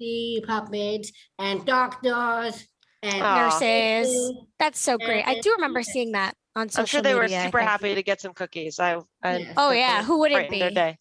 The 0.00 0.38
department 0.40 1.06
and 1.38 1.64
doctors 1.64 2.66
and 3.02 3.22
Aw. 3.22 3.44
Nurses. 3.44 4.32
That's 4.58 4.80
so 4.80 4.98
great. 4.98 5.26
I 5.26 5.32
And- 5.34 5.42
do 5.42 5.52
remember 5.52 5.82
seeing 5.82 6.12
that 6.12 6.34
on 6.54 6.68
social 6.68 6.82
media. 6.82 6.82
I'm 6.82 6.86
sure 6.86 7.02
they 7.02 7.14
were 7.14 7.22
media, 7.22 7.40
I 7.40 7.44
super 7.46 7.60
happy 7.60 7.94
to 7.94 8.02
get 8.02 8.20
some 8.20 8.32
cookies. 8.34 8.78
I, 8.78 8.98
I 9.22 9.52
Oh 9.56 9.70
yeah, 9.72 10.02
who 10.04 10.18
wouldn't 10.20 10.48
brightened 10.48 10.60
their 10.60 10.68
be? 10.70 10.74
day. 10.74 10.98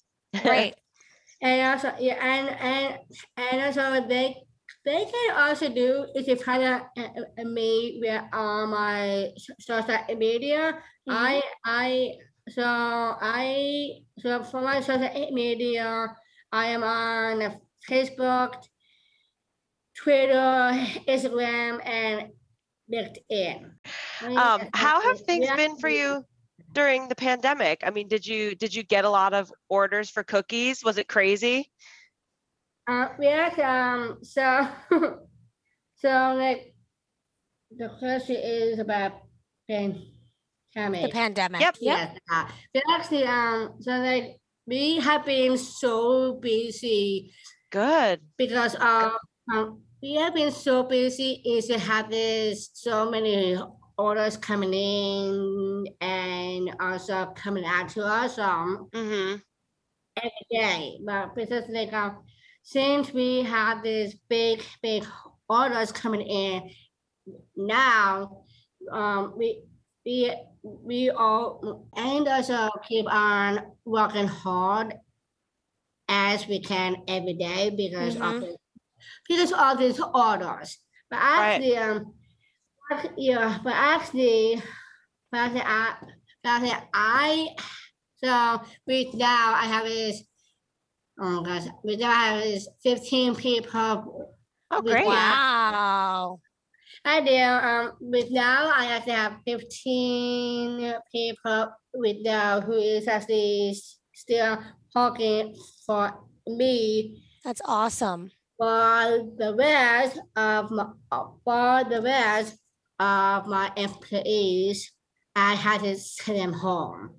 Right. 0.50 0.76
And 1.44 1.74
also, 1.74 1.92
yeah, 2.00 2.22
and 2.24 2.50
and 2.50 3.00
and 3.36 3.62
also 3.66 4.08
they 4.08 4.36
they 4.86 5.06
can 5.06 5.36
also 5.36 5.70
do 5.74 6.06
is 6.14 6.28
if 6.28 6.44
kind 6.46 6.62
of 6.62 6.82
uh, 6.96 7.44
me 7.44 7.98
with 8.00 8.22
on 8.32 8.70
my 8.70 9.30
social 9.60 9.98
media. 10.18 10.78
Mhm. 11.10 11.16
I 11.18 11.42
I 11.66 12.12
so 12.48 12.62
I 12.64 13.90
so 14.20 14.44
for 14.44 14.62
my 14.62 14.82
social 14.82 15.10
media, 15.34 16.14
I 16.52 16.68
am 16.68 16.84
on 16.84 17.58
Facebook, 17.90 18.62
Twitter, 20.04 20.72
Instagram, 21.08 21.86
and 21.86 22.32
LinkedIn. 22.92 23.72
Um, 24.24 24.70
how 24.74 25.02
have 25.02 25.20
things 25.22 25.46
Yeah. 25.46 25.56
been 25.56 25.78
for 25.78 25.90
you 25.90 26.26
during 26.74 27.08
the 27.08 27.16
pandemic? 27.16 27.82
I 27.86 27.90
mean, 27.92 28.08
did 28.08 28.26
you 28.26 28.56
did 28.56 28.74
you 28.74 28.84
get 28.84 29.06
a 29.06 29.10
lot 29.10 29.34
of 29.34 29.52
orders 29.70 30.10
for 30.10 30.24
cookies? 30.24 30.84
Was 30.84 30.98
it 30.98 31.08
crazy? 31.08 31.72
Uh, 32.88 33.10
yes, 33.20 33.58
um, 33.60 34.18
so, 34.24 34.68
so 35.96 36.36
like, 36.36 36.74
the 37.78 37.90
question 38.00 38.38
is 38.38 38.80
about 38.80 39.14
pandemic. 39.70 40.08
The 40.74 40.80
pandemic. 40.82 41.12
pandemic. 41.14 41.62
Yep. 41.62 41.76
Yep. 41.80 41.98
Yes, 41.98 42.18
uh, 42.32 42.48
but 42.74 42.84
actually, 42.90 43.24
um, 43.26 43.76
so 43.80 43.92
like, 43.92 44.38
we 44.66 44.98
have 44.98 45.26
been 45.26 45.58
so 45.58 46.34
busy 46.34 47.34
Good. 47.72 48.22
because 48.38 48.76
of, 48.76 49.14
um, 49.54 49.84
we 50.02 50.16
have 50.16 50.34
been 50.34 50.52
so 50.52 50.84
busy 50.84 51.42
is 51.46 51.68
to 51.68 51.78
have 51.80 52.10
this, 52.10 52.70
so 52.74 53.10
many 53.10 53.58
orders 53.98 54.38
coming 54.38 54.74
in 54.74 55.86
and 56.02 56.72
also 56.80 57.28
coming 57.36 57.66
out 57.66 57.90
to 57.90 58.04
us, 58.04 58.38
um, 58.40 58.90
Mm-hmm. 58.94 59.38
every 60.18 60.48
day, 60.52 61.00
but 61.06 61.36
because 61.36 61.66
like 61.70 61.94
um, 61.94 62.24
since 62.64 63.12
we 63.14 63.42
have 63.44 63.84
this 63.84 64.16
big 64.30 64.64
big 64.82 65.06
orders 65.50 65.92
coming 65.92 66.22
in 66.22 66.70
now, 67.56 68.44
um, 68.92 69.34
we 69.38 69.64
we 70.06 70.34
we 70.64 71.10
all 71.12 71.88
and 71.96 72.28
also 72.28 72.70
keep 72.88 73.06
on 73.12 73.60
working 73.86 74.28
hard 74.28 74.96
as 76.08 76.48
we 76.48 76.60
can 76.60 76.96
every 77.08 77.34
day 77.34 77.70
because 77.70 78.16
of 78.16 78.22
Mhm. 78.22 78.40
the, 78.42 78.58
because 79.28 79.52
of 79.52 79.78
these 79.80 80.00
orders. 80.00 80.78
But 81.10 81.20
actually, 81.22 81.78
um, 81.78 82.14
ac- 82.92 83.10
yeah, 83.18 83.60
but 83.64 83.74
actually, 83.74 84.62
but 85.32 85.40
actually, 85.40 85.62
I, 85.62 85.96
but 86.44 86.50
actually, 86.50 86.88
I 86.94 87.48
so 88.24 88.62
with 88.86 89.14
now 89.16 89.54
I 89.56 89.66
have 89.66 89.86
is 89.88 90.24
oh 91.20 91.42
gosh, 91.42 91.66
with 91.84 92.00
now 92.00 92.10
I 92.10 92.26
have 92.28 92.46
is 92.46 92.70
fifteen 92.84 93.36
people. 93.36 94.36
Oh, 94.74 94.82
great. 94.82 95.06
Wow. 95.06 96.40
I 97.04 97.22
do. 97.22 97.36
Um, 97.36 97.94
with 98.00 98.32
now 98.32 98.72
I 98.74 98.86
actually 98.86 99.14
have 99.14 99.38
fifteen 99.46 100.94
people 101.12 101.74
with 101.94 102.18
now 102.22 102.62
who 102.62 102.74
is 102.74 103.08
actually 103.08 103.76
still 104.14 104.60
working 104.96 105.56
for 105.86 106.14
me. 106.48 107.24
That's 107.44 107.62
awesome. 107.66 108.32
For 108.62 109.26
the 109.40 109.56
rest 109.58 110.20
of 110.36 110.70
my, 110.70 110.86
for 111.44 111.84
the 111.90 112.00
rest 112.00 112.60
of 113.00 113.48
my 113.48 113.72
employees, 113.76 114.92
I 115.36 115.56
had 115.56 115.82
to 115.82 115.98
send 115.98 116.38
them 116.38 116.54
home. 116.54 117.16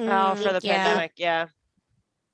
Oh, 0.00 0.34
for 0.34 0.48
Mm, 0.48 0.60
the 0.60 0.66
yeah. 0.66 0.84
pandemic, 0.84 1.12
yeah. 1.16 1.46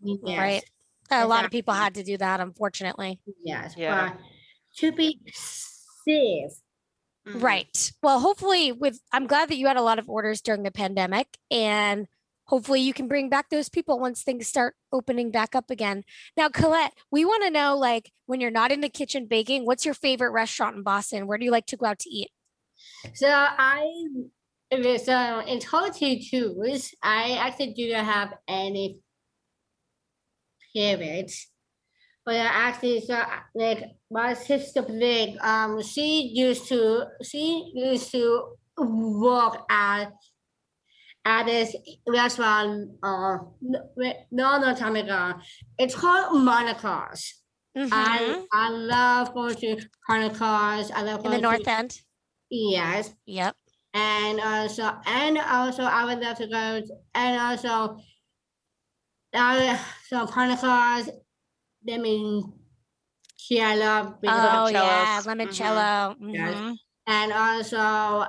Yes. 0.00 0.38
Right. 0.38 0.64
A 1.10 1.26
lot 1.26 1.44
of 1.44 1.50
people 1.50 1.74
had 1.74 1.96
to 1.96 2.02
do 2.02 2.16
that, 2.16 2.40
unfortunately. 2.40 3.20
Yes. 3.44 3.74
Yeah. 3.76 4.12
But 4.14 4.20
to 4.78 4.92
be 4.92 5.20
safe. 5.34 6.52
Mhm. 7.26 7.42
Right. 7.42 7.92
Well, 8.02 8.20
hopefully, 8.20 8.72
with 8.72 8.98
I'm 9.12 9.26
glad 9.26 9.50
that 9.50 9.58
you 9.58 9.66
had 9.66 9.76
a 9.76 9.82
lot 9.82 9.98
of 9.98 10.08
orders 10.08 10.40
during 10.40 10.62
the 10.62 10.70
pandemic, 10.70 11.36
and 11.50 12.08
hopefully, 12.46 12.80
you 12.80 12.92
can 12.92 13.08
bring 13.08 13.28
back 13.28 13.50
those 13.50 13.68
people 13.68 13.98
once 13.98 14.22
things 14.22 14.46
start 14.46 14.74
opening 14.92 15.30
back 15.30 15.54
up 15.54 15.70
again. 15.70 16.04
Now, 16.36 16.48
Colette, 16.48 16.92
we 17.10 17.24
want 17.24 17.44
to 17.44 17.50
know, 17.50 17.76
like, 17.76 18.12
when 18.26 18.40
you're 18.40 18.50
not 18.50 18.72
in 18.72 18.80
the 18.80 18.88
kitchen 18.88 19.26
baking, 19.26 19.66
what's 19.66 19.84
your 19.84 19.94
favorite 19.94 20.30
restaurant 20.30 20.76
in 20.76 20.82
Boston? 20.82 21.26
Where 21.26 21.38
do 21.38 21.44
you 21.44 21.50
like 21.50 21.66
to 21.66 21.76
go 21.76 21.86
out 21.86 21.98
to 22.00 22.10
eat? 22.10 22.30
So 23.14 23.28
I 23.30 23.86
so 24.72 25.42
it's 25.46 25.64
hard 25.64 25.94
to 25.94 26.18
choose. 26.18 26.92
I 27.02 27.38
actually 27.40 27.74
do 27.74 27.92
not 27.92 28.04
have 28.04 28.34
any 28.48 28.98
favorites. 30.74 31.50
But 32.24 32.34
I 32.34 32.46
actually 32.46 33.00
so 33.02 33.22
like 33.54 33.84
my 34.10 34.34
sister 34.34 34.82
Blake, 34.82 35.36
um 35.42 35.80
she 35.82 36.32
used 36.34 36.66
to 36.68 37.04
she 37.22 37.70
used 37.74 38.10
to 38.12 38.56
work 38.76 39.64
at 39.70 40.12
at 41.26 41.44
this 41.44 41.74
restaurant 42.06 42.88
uh 43.02 43.38
no 44.30 44.58
no 44.60 44.74
time 44.74 44.94
ago. 44.96 45.34
It's 45.76 45.94
called 45.94 46.40
Monica's. 46.42 47.42
Mhm. 47.76 47.88
I 47.92 48.46
I 48.52 48.70
love 48.70 49.34
going 49.34 49.56
to 49.56 49.76
Monica's. 50.08 50.90
I 50.92 51.02
love 51.02 51.24
in 51.24 51.32
the 51.32 51.38
North 51.38 51.64
to, 51.64 51.70
End. 51.70 52.00
Yes. 52.48 53.12
Yep. 53.26 53.56
And 53.92 54.40
also, 54.40 54.84
and 55.06 55.38
also, 55.38 55.82
I 55.82 56.04
would 56.04 56.20
love 56.20 56.36
to 56.38 56.46
go, 56.46 56.82
and 57.14 57.40
also, 57.40 57.98
I 59.34 59.78
so 60.08 60.26
Hanukkah's, 60.26 61.10
I 61.90 61.98
mean, 61.98 62.52
I 63.50 63.76
love 63.76 64.14
Oh 64.24 64.68
yeah, 64.68 65.20
limoncello. 65.24 66.16
Yes. 66.20 66.78
And 67.06 67.32
also 67.32 68.26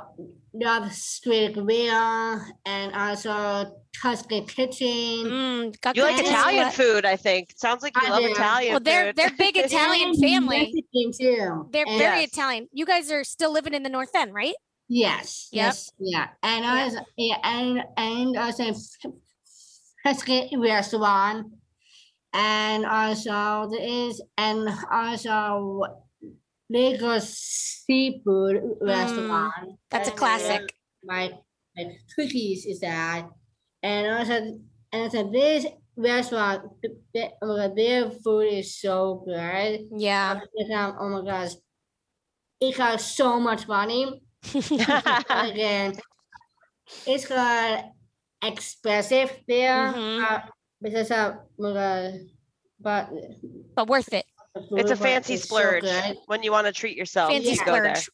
love 0.54 0.92
street 0.94 1.54
grill, 1.54 2.42
and 2.66 2.94
also 2.94 3.80
Tuscan 4.02 4.46
kitchen. 4.46 4.88
Mm, 4.88 5.82
got 5.82 5.96
You 5.96 6.04
like 6.04 6.18
good 6.18 6.26
Italian 6.26 6.60
Colette. 6.64 6.74
food, 6.74 7.06
I 7.06 7.16
think. 7.16 7.54
Sounds 7.58 7.82
like 7.84 7.96
you 7.96 8.08
I 8.08 8.10
love 8.10 8.22
do. 8.24 8.32
Italian 8.32 8.72
Well, 8.74 8.80
they're 8.80 9.08
food. 9.08 9.16
they're 9.16 9.32
big 9.38 9.58
Italian 9.58 10.10
and 10.10 10.20
family. 10.20 10.60
Mexican 10.60 11.12
too. 11.20 11.70
They're 11.72 11.86
and- 11.88 11.98
very 11.98 12.22
Yes. 12.22 12.30
Italian. 12.34 12.68
You 12.72 12.86
guys 12.86 13.12
are 13.12 13.24
still 13.24 13.52
living 13.52 13.74
in 13.74 13.84
the 13.84 13.90
North 13.90 14.12
End, 14.16 14.34
right? 14.34 14.56
Yes. 14.90 15.50
Yep. 15.52 15.66
Yes. 15.66 15.92
Yeah. 16.00 16.28
And 16.44 16.64
Yep. 16.64 16.74
also, 16.94 17.06
yeah, 17.18 17.38
and 17.44 17.84
and 17.98 18.38
also 18.38 18.74
Tuscan 20.06 20.62
restaurant, 20.62 21.48
and 22.34 22.86
also 22.86 23.68
there 23.72 23.82
is 23.82 24.22
and 24.38 24.70
also 24.92 26.06
Legal 26.70 27.20
seafood 27.22 28.62
restaurant. 28.82 29.54
Mm, 29.64 29.78
That's 29.90 30.10
a 30.10 30.12
uh, 30.12 30.16
classic. 30.16 30.74
My 31.04 31.32
my 31.76 31.98
cookies 32.16 32.66
is 32.66 32.82
that, 32.82 33.30
and 33.82 34.08
also 34.08 34.34
and 34.92 35.04
also 35.04 35.32
this 35.32 35.66
restaurant, 35.96 36.72
oh 37.42 37.74
their 37.76 38.12
food 38.12 38.52
is 38.54 38.80
so 38.82 39.24
good. 39.26 39.88
Yeah. 39.96 40.42
Oh 41.00 41.10
my 41.10 41.22
gosh, 41.24 41.54
it 42.60 42.78
got 42.78 43.00
so 43.02 43.40
much 43.40 43.68
money. 43.68 44.22
Again, 44.54 45.94
it's 47.06 47.28
got 47.28 47.92
expensive 48.44 49.32
there 49.48 49.94
Mhm. 49.94 50.22
uh, 50.22 50.42
because 50.82 51.12
of 51.12 51.36
uh, 51.64 52.12
but 52.80 53.10
but 53.76 53.88
worth 53.88 54.14
it. 54.14 54.26
The 54.70 54.78
it's 54.78 54.92
a 54.92 54.96
fancy 54.96 55.36
it's 55.36 55.44
splurge 55.44 55.84
good. 55.84 56.18
when 56.28 56.44
you 56.44 56.52
want 56.52 56.68
to 56.68 56.74
treat 56.74 56.98
yourself. 56.98 57.32
Fancy 57.32 57.50
you 57.52 57.58
go 57.66 57.72
there. 57.74 57.96
splurge. 57.96 58.10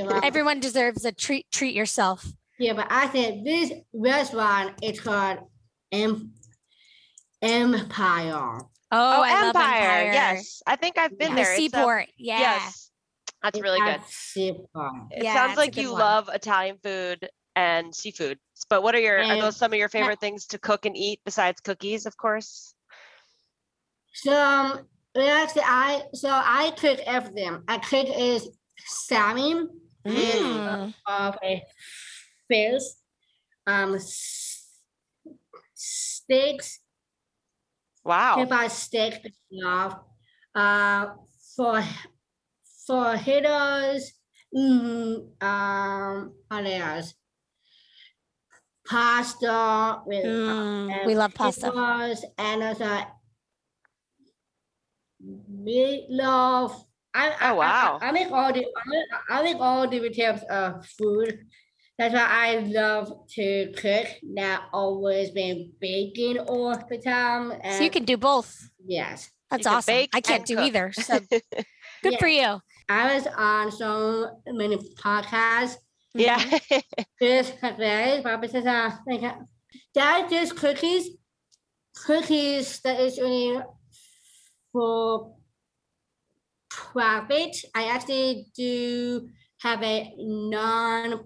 Yeah, 0.00 0.04
but- 0.06 0.24
Everyone 0.30 0.60
deserves 0.60 1.04
a 1.04 1.12
treat. 1.12 1.46
Treat 1.50 1.74
yourself. 1.74 2.24
yeah, 2.58 2.72
but 2.72 2.86
I 2.90 3.06
think 3.08 3.44
this 3.44 3.72
restaurant 3.92 4.74
it's 4.82 5.00
called 5.00 5.38
em- 5.92 6.32
Empire. 7.42 8.60
Oh, 8.60 8.64
Oh, 8.90 9.22
I 9.22 9.42
love 9.42 9.54
Empire. 9.56 9.82
Empire. 9.82 10.12
Yes. 10.12 10.62
I 10.66 10.76
think 10.76 10.96
I've 10.98 11.16
been 11.18 11.34
The 11.34 11.42
there. 11.42 11.52
It's, 11.54 11.74
uh, 11.74 11.78
seaport. 11.78 12.06
yeah. 12.16 12.38
Yes. 12.40 12.90
That's 13.42 13.60
really 13.60 13.78
good. 13.80 14.00
It's 14.00 14.16
super. 14.16 14.90
It 15.10 15.22
Yeah, 15.24 15.34
sounds 15.34 15.56
like 15.58 15.76
you 15.76 15.92
one. 15.92 16.00
love 16.00 16.30
Italian 16.32 16.78
food 16.82 17.28
and 17.54 17.94
seafood. 17.94 18.38
But 18.70 18.82
what 18.82 18.94
are 18.94 19.00
your 19.00 19.18
are 19.18 19.22
And- 19.22 19.42
those 19.42 19.56
some 19.56 19.72
of 19.72 19.78
your 19.78 19.88
favorite 19.88 20.18
things 20.20 20.46
to 20.48 20.58
cook 20.58 20.86
and 20.86 20.96
eat 20.96 21.20
besides 21.24 21.60
cookies, 21.60 22.06
of 22.06 22.16
course? 22.16 22.74
So 24.14 24.32
um, 24.34 24.88
well, 25.14 25.44
actually, 25.44 25.62
I 25.64 26.04
so 26.14 26.28
I 26.30 26.70
cook 26.76 27.00
everything. 27.00 27.62
I 27.68 27.78
cook 27.78 28.06
is 28.08 28.48
salmon 28.78 29.68
Mm. 30.06 30.94
of 31.06 31.36
a 31.42 31.62
fish, 32.48 32.82
um, 33.66 33.98
steaks, 35.74 36.80
Wow. 38.04 38.36
ribeye 38.36 38.70
steak, 38.70 39.14
love, 39.50 39.94
uh, 40.54 41.14
for 41.56 41.82
for 42.86 43.16
hitters, 43.16 44.12
mm, 44.54 45.42
um, 45.42 46.34
what 46.48 46.66
else? 46.66 47.14
Pasta 48.86 50.02
with 50.06 50.40
uh, 50.48 50.54
Mm, 50.86 51.04
we 51.04 51.14
love 51.14 51.34
pasta. 51.34 51.74
and 52.38 52.62
also 52.62 53.04
meatloaf. 55.52 56.84
I, 57.14 57.30
I, 57.40 57.50
Oh, 57.50 57.54
wow. 57.56 57.98
I, 58.00 58.08
I 58.08 58.12
make 58.12 58.30
all 58.30 58.52
the 58.52 58.60
I 58.64 58.82
make, 58.88 59.06
I 59.30 59.42
make 59.42 59.56
all 59.60 59.88
the 59.88 60.10
types 60.10 60.42
of 60.50 60.86
food. 60.86 61.38
That's 61.98 62.14
why 62.14 62.26
I 62.30 62.58
love 62.60 63.10
to 63.34 63.72
cook. 63.76 64.06
Not 64.22 64.64
always 64.72 65.30
been 65.30 65.72
baking 65.80 66.38
all 66.38 66.76
the 66.88 66.98
time. 66.98 67.54
So 67.72 67.82
you 67.82 67.90
can 67.90 68.04
do 68.04 68.16
both. 68.16 68.54
yes, 68.86 69.30
That's 69.50 69.66
can 69.66 69.74
awesome. 69.76 69.94
bake 69.94 70.10
I 70.14 70.20
can't 70.20 70.46
do 70.46 70.56
cook. 70.56 70.64
either. 70.66 70.92
So 70.92 71.18
good 72.02 72.18
for 72.20 72.28
you. 72.28 72.60
I 72.88 73.14
was 73.14 73.26
on 73.26 73.72
so 73.72 74.40
many 74.46 74.76
podcasts. 75.02 75.76
yeah. 76.14 76.58
This 77.20 77.50
today, 77.50 78.20
but 78.22 78.40
because 78.40 78.64
uh, 78.64 78.92
like 79.06 79.22
uh, 79.24 79.34
that 79.94 80.28
just 80.30 80.54
cookies, 80.54 81.10
cookies 82.06 82.78
that 82.80 83.00
is 83.00 83.18
only 83.18 83.60
for 84.78 85.34
profit. 86.70 87.56
I 87.74 87.88
actually 87.88 88.46
do 88.54 89.28
have 89.58 89.82
a 89.82 90.14
non-profit. 90.18 91.18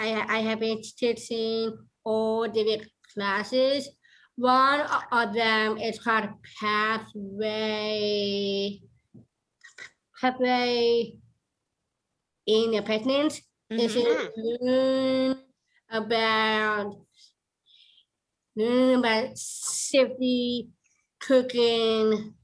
I 0.00 0.26
I 0.28 0.38
have 0.48 0.58
been 0.58 0.82
teaching 0.82 1.78
all 2.02 2.48
different 2.48 2.90
classes. 3.14 3.88
One 4.34 4.80
of 5.12 5.32
them 5.34 5.78
is 5.78 6.00
called 6.00 6.30
Pathway 6.58 7.62
Pathway 10.18 11.12
Independence. 12.46 13.42
Is 13.70 13.94
Mhm. 13.94 14.02
it 14.02 14.32
learn 14.36 15.38
about 15.88 16.98
about 18.98 19.38
safety, 19.38 20.68
cooking, 21.26 22.34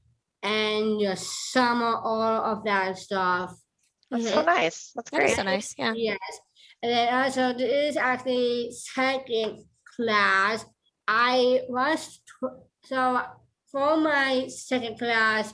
and 0.41 1.01
your 1.01 1.15
summer, 1.15 1.95
all 1.97 2.21
of 2.51 2.63
that 2.63 2.97
stuff. 2.97 3.53
That's 4.09 4.23
Mhm. 4.25 4.33
so 4.33 4.41
nice. 4.43 4.91
That's 4.95 5.09
That 5.11 5.21
is 5.21 5.25
great. 5.27 5.35
so 5.35 5.43
nice. 5.43 5.75
Yeah. 5.77 5.93
Yes. 5.95 6.33
And 6.81 6.91
then 6.91 7.13
also 7.13 7.53
there 7.53 7.87
is 7.87 7.97
actually 7.97 8.71
second 8.71 9.65
class. 9.95 10.65
I 11.07 11.61
was 11.67 12.19
tw- 12.19 12.63
so 12.85 13.21
for 13.71 13.97
my 13.97 14.47
second 14.47 14.97
class, 14.97 15.51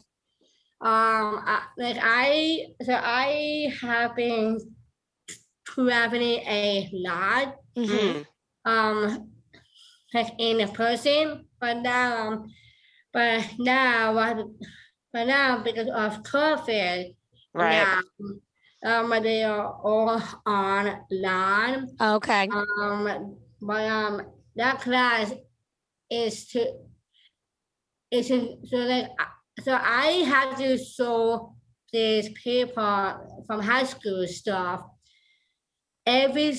um, 0.81 1.41
I, 1.45 1.63
like 1.77 1.97
I 2.01 2.67
so 2.83 2.93
I 2.93 3.73
have 3.81 4.15
been 4.15 4.59
traveling 5.65 6.39
a 6.47 6.89
lot, 6.93 7.55
Mhm. 7.75 7.89
Mm. 7.89 8.25
um, 8.65 9.31
like 10.13 10.33
in 10.37 10.61
a 10.61 10.67
person, 10.71 11.47
but 11.59 11.77
now, 11.81 12.27
um, 12.27 12.53
but 13.15 13.45
now, 13.57 14.13
but 15.13 15.23
now 15.23 15.63
because 15.63 15.87
of 15.87 16.21
COVID, 16.23 17.15
Right. 17.55 18.01
now, 18.83 18.99
um, 18.99 19.23
they 19.23 19.43
are 19.43 19.73
all 19.81 20.21
online. 20.45 21.87
Okay. 22.01 22.49
Um, 22.51 23.37
but 23.61 23.85
um, 23.89 24.21
that 24.57 24.81
class 24.81 25.31
is 26.11 26.47
to 26.47 26.73
is 28.11 28.27
to, 28.27 28.57
so 28.65 28.77
like 28.77 29.05
uh, 29.17 29.61
so 29.63 29.73
I 29.73 30.07
have 30.27 30.57
to 30.57 30.77
show 30.77 31.55
this 31.93 32.27
paper 32.43 33.25
from 33.47 33.61
high 33.61 33.85
school 33.85 34.27
stuff. 34.27 34.83
Every 36.05 36.57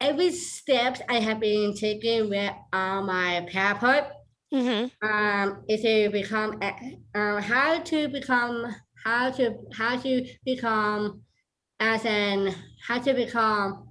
every 0.00 0.32
steps 0.32 1.00
I 1.08 1.20
have 1.20 1.38
been 1.38 1.76
taking 1.76 2.28
with 2.28 2.52
on 2.72 3.06
my 3.06 3.46
paper. 3.48 4.10
Mm-hmm. 4.52 5.06
um, 5.06 5.62
is 5.68 5.82
to 5.82 6.08
become 6.10 6.58
a- 6.62 6.98
uh, 7.14 7.40
how 7.40 7.78
to 7.80 8.08
become 8.08 8.64
how 9.04 9.30
to 9.30 9.56
how 9.74 9.96
to 10.00 10.26
become 10.44 11.20
as 11.80 12.04
an 12.06 12.54
how 12.86 12.98
to 12.98 13.12
become 13.12 13.88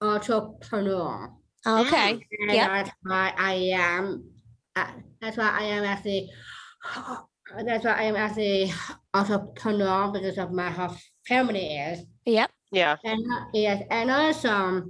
entrepreneur. 0.00 1.32
Okay. 1.66 2.12
And 2.12 2.52
Yep. 2.52 2.68
that's 2.68 2.90
why 3.02 3.34
I 3.36 3.54
am. 3.74 4.30
Uh, 4.76 4.86
that's 5.20 5.36
why 5.36 5.50
I 5.50 5.64
am 5.64 5.84
actually. 5.84 6.30
That's 7.64 7.84
why 7.84 7.92
I 7.92 8.02
am 8.02 8.16
actually 8.16 8.72
entrepreneur 9.14 10.12
because 10.12 10.38
of 10.38 10.52
my 10.52 10.70
how 10.70 10.94
family 11.26 11.76
is. 11.76 12.04
Yep. 12.26 12.50
Yeah. 12.70 12.96
And 13.04 13.20
uh, 13.32 13.44
yes, 13.52 13.82
and 13.90 14.10
also 14.10 14.84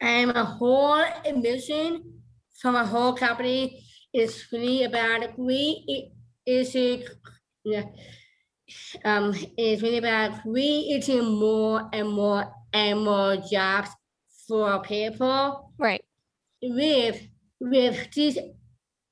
I'm 0.00 0.30
a 0.30 0.44
whole 0.44 1.04
mission 1.36 2.21
from 2.60 2.76
a 2.76 2.86
whole 2.86 3.14
company 3.14 3.84
is 4.12 4.46
really 4.52 4.84
about 4.84 5.38
we 5.38 5.84
it 5.88 6.12
is 6.46 6.74
it 6.74 7.08
yeah 7.64 7.84
um 9.04 9.34
it's 9.56 9.82
really 9.82 9.98
about 9.98 10.42
creating 10.42 11.24
more 11.24 11.88
and 11.92 12.08
more 12.10 12.52
and 12.72 13.04
more 13.04 13.36
jobs 13.50 13.90
for 14.48 14.80
people 14.82 15.72
Right. 15.78 16.04
with 16.62 17.20
with 17.60 18.12
this 18.14 18.38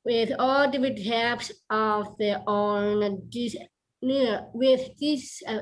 with 0.05 0.33
all 0.39 0.71
different 0.71 0.99
types 1.05 1.53
of 1.71 2.17
their 2.19 2.43
own 2.47 3.29
dis 3.31 3.57
yeah, 4.03 4.45
with 4.55 4.81
this 4.99 5.43
uh, 5.47 5.61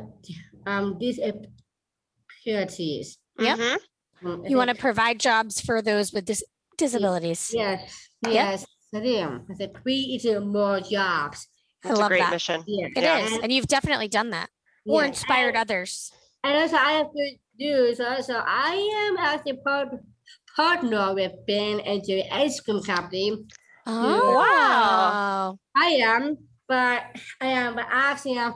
um 0.66 0.96
disabilities. 1.00 3.18
Yep. 3.38 3.58
Mhm. 3.58 3.78
Um, 4.24 4.44
You 4.46 4.56
want 4.56 4.70
to 4.70 4.76
provide 4.76 5.18
jobs 5.20 5.60
for 5.60 5.80
those 5.82 6.12
with 6.12 6.24
dis- 6.24 6.42
disabilities. 6.78 7.50
Yes, 7.54 8.08
Yep. 8.24 8.32
yes, 8.34 8.66
Salim. 8.94 9.44
I 9.50 9.54
said 9.54 9.74
creating 9.74 10.50
more 10.50 10.80
jobs. 10.80 11.46
I 11.84 11.88
That's 11.88 11.98
a 11.98 12.02
love 12.02 12.08
great 12.10 12.20
that. 12.20 12.32
mission. 12.32 12.64
Yes. 12.66 12.90
It 12.96 13.04
is, 13.04 13.32
Yeah. 13.32 13.38
and 13.42 13.52
you've 13.52 13.66
definitely 13.68 14.08
done 14.08 14.30
that 14.30 14.48
or 14.86 15.02
yes, 15.02 15.08
inspired 15.10 15.48
and- 15.54 15.58
others. 15.58 16.10
And 16.42 16.56
also, 16.56 16.76
I 16.76 16.92
have 16.92 17.10
to 17.12 17.36
do 17.58 17.94
so. 17.94 18.20
So 18.22 18.42
I 18.46 18.74
am 19.08 19.16
actually 19.18 19.58
part 19.64 19.88
partner 20.56 21.14
with 21.14 21.32
Ben 21.46 21.80
and 21.80 22.02
Jerry 22.04 22.26
Ice 22.30 22.60
Cream 22.60 22.82
Company. 22.82 23.44
Oh 23.86 24.34
Wow. 24.34 25.58
I 25.76 25.86
am, 26.02 26.36
but 26.68 27.02
I 27.40 27.46
am, 27.46 27.74
but 27.74 27.86
actually, 27.90 28.38
um, 28.38 28.54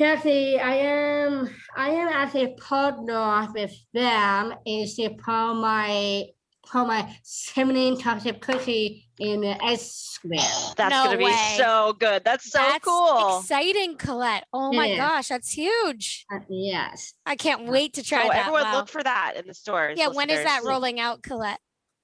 actually, 0.00 0.58
I 0.58 0.74
am, 0.74 1.48
I 1.76 1.90
am 1.90 2.08
actually 2.08 2.54
partner 2.60 3.48
with 3.54 3.74
them. 3.92 4.54
Is 4.66 4.96
to 4.96 5.10
pour 5.10 5.54
my 5.54 6.24
pour 6.70 6.84
my 6.86 7.16
cinnamon 7.22 7.98
chocolate 7.98 8.40
cookie 8.40 9.08
in 9.18 9.40
the 9.40 9.56
ice 9.64 10.18
cream. 10.20 10.40
That's 10.76 10.90
No 10.90 11.04
gonna 11.04 11.18
be 11.18 11.36
so 11.36 11.94
good. 11.98 12.24
That's 12.24 12.50
so 12.50 12.58
That's 12.58 12.84
cool. 12.84 13.38
exciting, 13.38 13.96
Colette. 13.96 14.44
Oh 14.52 14.72
my 14.72 14.88
Yeah. 14.88 14.96
gosh, 14.96 15.28
that's 15.28 15.52
huge. 15.52 16.26
Uh, 16.32 16.40
yes. 16.48 17.14
I 17.26 17.36
can't 17.36 17.66
wait 17.66 17.94
to 17.94 18.02
try 18.02 18.22
So 18.22 18.28
that. 18.28 18.36
everyone 18.40 18.62
Wow. 18.62 18.76
look 18.78 18.88
for 18.88 19.02
that 19.02 19.34
in 19.36 19.46
the 19.46 19.54
stores. 19.54 19.98
yeah, 19.98 20.08
when 20.08 20.30
is 20.30 20.42
that 20.44 20.64
rolling 20.64 21.00
out, 21.00 21.22
Colette? 21.22 21.60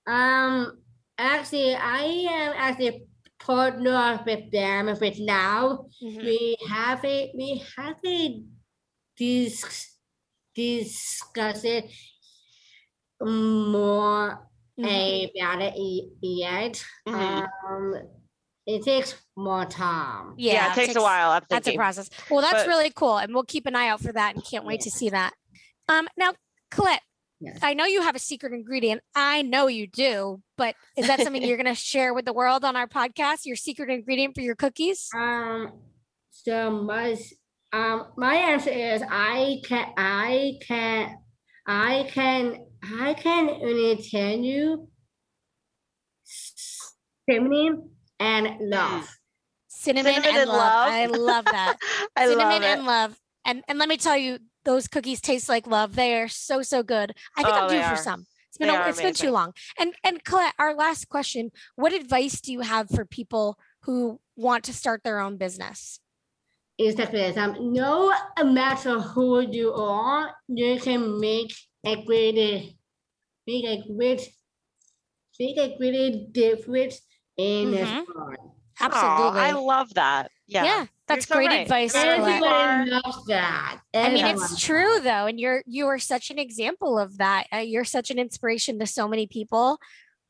Um, 0.07 0.79
actually, 1.19 1.75
I 1.75 2.03
am 2.31 2.53
actually 2.57 3.07
partner 3.39 4.23
with 4.25 4.51
them 4.51 4.87
with 4.87 5.19
now. 5.19 5.87
Mhm. 6.03 6.23
We 6.23 6.57
have 6.69 7.05
a 7.05 7.33
we 7.37 7.63
have 7.77 7.97
a 8.07 8.43
dis 9.17 9.97
discuss 10.55 11.65
it 11.65 11.91
more 13.21 14.49
About 14.79 15.63
it 15.63 15.75
y- 15.77 16.09
yet. 16.21 16.85
Um, 17.07 17.95
it 18.67 18.83
takes 18.83 19.15
more 19.37 19.65
time. 19.67 20.35
Yeah, 20.39 20.73
it 20.73 20.75
takes 20.75 20.97
a 20.97 21.03
while. 21.03 21.31
I'm 21.33 21.43
That's 21.49 21.67
a 21.67 21.71
thinking. 21.71 21.79
process. 21.79 22.09
Well, 22.31 22.41
that's 22.41 22.65
But- 22.65 22.69
really 22.69 22.91
cool, 22.91 23.19
and 23.19 23.35
we'll 23.35 23.45
keep 23.45 23.67
an 23.67 23.77
eye 23.77 23.89
out 23.89 24.01
for 24.01 24.13
that, 24.13 24.35
and 24.35 24.45
can't 24.45 24.65
wait 24.65 24.81
to 24.83 24.91
see 24.91 25.11
that. 25.11 25.33
Um, 25.89 26.09
now, 26.17 26.33
Colette, 26.71 27.03
Yes. 27.41 27.59
I 27.63 27.75
know 27.75 27.85
you 27.85 28.01
have 28.01 28.15
a 28.17 28.19
secret 28.21 28.53
ingredient. 28.55 29.03
I 29.15 29.43
know 29.43 29.67
you 29.67 29.87
do, 29.87 30.41
but 30.57 30.77
is 30.97 31.09
that 31.09 31.21
something 31.21 31.43
you're 31.43 31.57
going 31.63 31.67
to 31.67 31.75
share 31.75 32.15
with 32.15 32.25
the 32.25 32.33
world 32.33 32.65
on 32.65 32.75
our 32.75 32.87
podcast? 32.87 33.45
Your 33.45 33.57
secret 33.57 33.91
ingredient 33.91 34.35
for 34.35 34.41
your 34.41 34.55
cookies? 34.55 35.11
Um, 35.15 35.73
so 36.31 36.71
my 36.71 37.17
um 37.73 38.07
my 38.17 38.35
answer 38.37 38.71
is 38.71 39.03
I 39.09 39.61
can 39.65 39.93
I 39.97 40.53
can 40.67 41.19
I 41.67 42.09
can 42.13 42.65
I 42.93 43.15
can 43.15 43.49
only 43.49 43.97
tell 43.97 44.37
you 44.37 44.89
feminine 47.27 47.91
and 48.21 48.57
love. 48.61 49.09
Cinnamon, 49.69 50.15
Cinnamon 50.15 50.29
and, 50.29 50.37
and 50.39 50.49
love. 50.49 50.57
love. 50.59 50.93
I 50.93 51.07
love 51.07 51.45
that. 51.47 51.77
I 52.17 52.27
Cinnamon 52.27 52.49
love 52.49 52.63
it. 52.63 52.67
and 52.67 52.87
love. 52.87 53.19
And 53.47 53.63
and 53.69 53.79
let 53.79 53.89
me 53.89 53.97
tell 53.97 54.17
you, 54.17 54.39
those 54.65 54.89
cookies 54.89 55.21
taste 55.21 55.49
like 55.49 55.67
love. 55.67 55.95
They 55.95 56.15
are 56.17 56.29
so 56.29 56.63
so 56.63 56.83
good. 56.83 57.15
I 57.37 57.43
think 57.43 57.55
Oh, 57.55 57.61
I'm 57.61 57.69
due 57.69 57.77
they 57.79 57.89
for 57.89 57.97
some. 57.97 58.27
It's 58.49 58.59
been 58.59 58.71
a, 58.71 58.75
are 58.75 58.89
it's 58.89 59.01
been 59.01 59.15
too 59.15 59.31
long. 59.31 59.53
And 59.79 59.95
and 60.05 60.23
Colette, 60.25 60.55
our 60.59 60.75
last 60.75 61.09
question: 61.09 61.51
What 61.77 61.93
advice 61.93 62.41
do 62.41 62.53
you 62.53 62.61
have 62.61 62.89
for 62.89 63.05
people 63.05 63.59
who 63.83 64.21
want 64.37 64.65
to 64.65 64.73
start 64.73 65.03
their 65.05 65.21
own 65.21 65.37
business? 65.37 66.01
Is 66.79 66.95
that 66.97 67.13
this? 67.13 67.37
Um, 67.37 67.73
no 67.73 68.13
matter 68.43 69.01
who 69.01 69.41
you 69.41 69.73
are, 69.75 70.35
you 70.49 70.81
can 70.81 71.21
make 71.21 71.53
a 71.87 72.05
great 72.05 72.35
make 73.47 73.65
a 73.65 73.83
great 73.93 74.21
make 75.39 75.57
a 75.59 75.77
great 75.77 76.33
difference 76.33 77.01
in 77.37 77.71
this 77.73 77.89
Mhm. 77.89 78.07
world. 78.15 78.37
Aw, 78.81 78.85
Absolutely. 78.87 79.41
I 79.41 79.53
love 79.53 79.95
that. 79.95 80.31
Yeah. 80.47 80.65
yeah, 80.65 80.87
that's 81.07 81.27
so 81.27 81.37
great 81.37 81.47
right. 81.49 81.63
advice, 81.63 81.95
No 81.95 82.01
matter 82.01 82.17
who 82.17 82.23
Colette. 82.25 82.41
you 82.41 82.47
are- 82.47 82.71
Everybody 82.81 82.91
loves 83.07 83.27
that. 83.27 83.81
I 83.95 84.11
mean, 84.11 84.27
it's 84.27 84.61
true 84.61 85.01
though, 85.01 85.27
and 85.27 85.39
you're 85.41 85.63
you 85.67 85.87
are 85.87 85.99
such 85.99 86.31
an 86.31 86.39
example 86.39 86.99
of 86.99 87.19
that. 87.19 87.47
Uh, 87.53 87.59
you're 87.59 87.85
such 87.85 88.11
an 88.11 88.19
inspiration 88.19 88.79
to 88.81 88.87
so 88.87 89.07
many 89.09 89.27
people, 89.27 89.79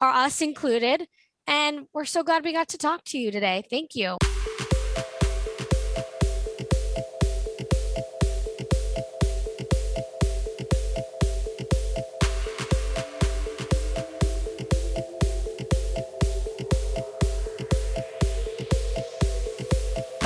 are 0.01 0.11
us 0.13 0.41
included. 0.41 1.09
And 1.47 1.89
we're 1.93 2.07
so 2.07 2.23
glad 2.23 2.43
we 2.45 2.53
got 2.55 2.69
to 2.69 2.79
talk 2.79 3.05
to 3.07 3.19
you 3.19 3.31
today. 3.31 3.65
Thank 3.69 3.95
you. 3.95 4.17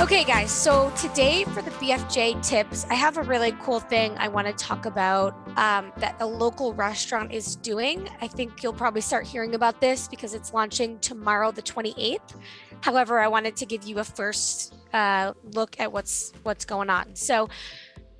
Okay, 0.09 0.23
guys, 0.23 0.49
so 0.49 0.91
today 0.97 1.43
for 1.43 1.61
the 1.61 1.69
BFJ 1.69 2.41
tips, 2.41 2.83
I 2.89 2.95
have 2.95 3.17
a 3.17 3.21
really 3.21 3.51
cool 3.61 3.79
thing 3.79 4.17
I 4.17 4.27
want 4.27 4.47
to 4.47 4.53
talk 4.53 4.87
about 4.87 5.35
um, 5.55 5.93
that 5.97 6.15
a 6.19 6.25
local 6.25 6.73
restaurant 6.73 7.31
is 7.31 7.55
doing. 7.57 8.09
I 8.19 8.27
think 8.27 8.63
you'll 8.63 8.73
probably 8.73 9.01
start 9.01 9.27
hearing 9.27 9.53
about 9.53 9.79
this 9.81 10.07
because 10.07 10.33
it's 10.33 10.51
launching 10.51 10.97
tomorrow, 10.97 11.51
the 11.51 11.61
28th. 11.61 12.33
However, 12.81 13.19
I 13.19 13.27
wanted 13.27 13.55
to 13.57 13.67
give 13.67 13.83
you 13.83 13.99
a 13.99 14.03
first 14.03 14.73
uh, 14.93 15.33
look 15.53 15.79
at 15.79 15.91
what's 15.91 16.33
what's 16.41 16.65
going 16.65 16.89
on. 16.89 17.15
So, 17.15 17.47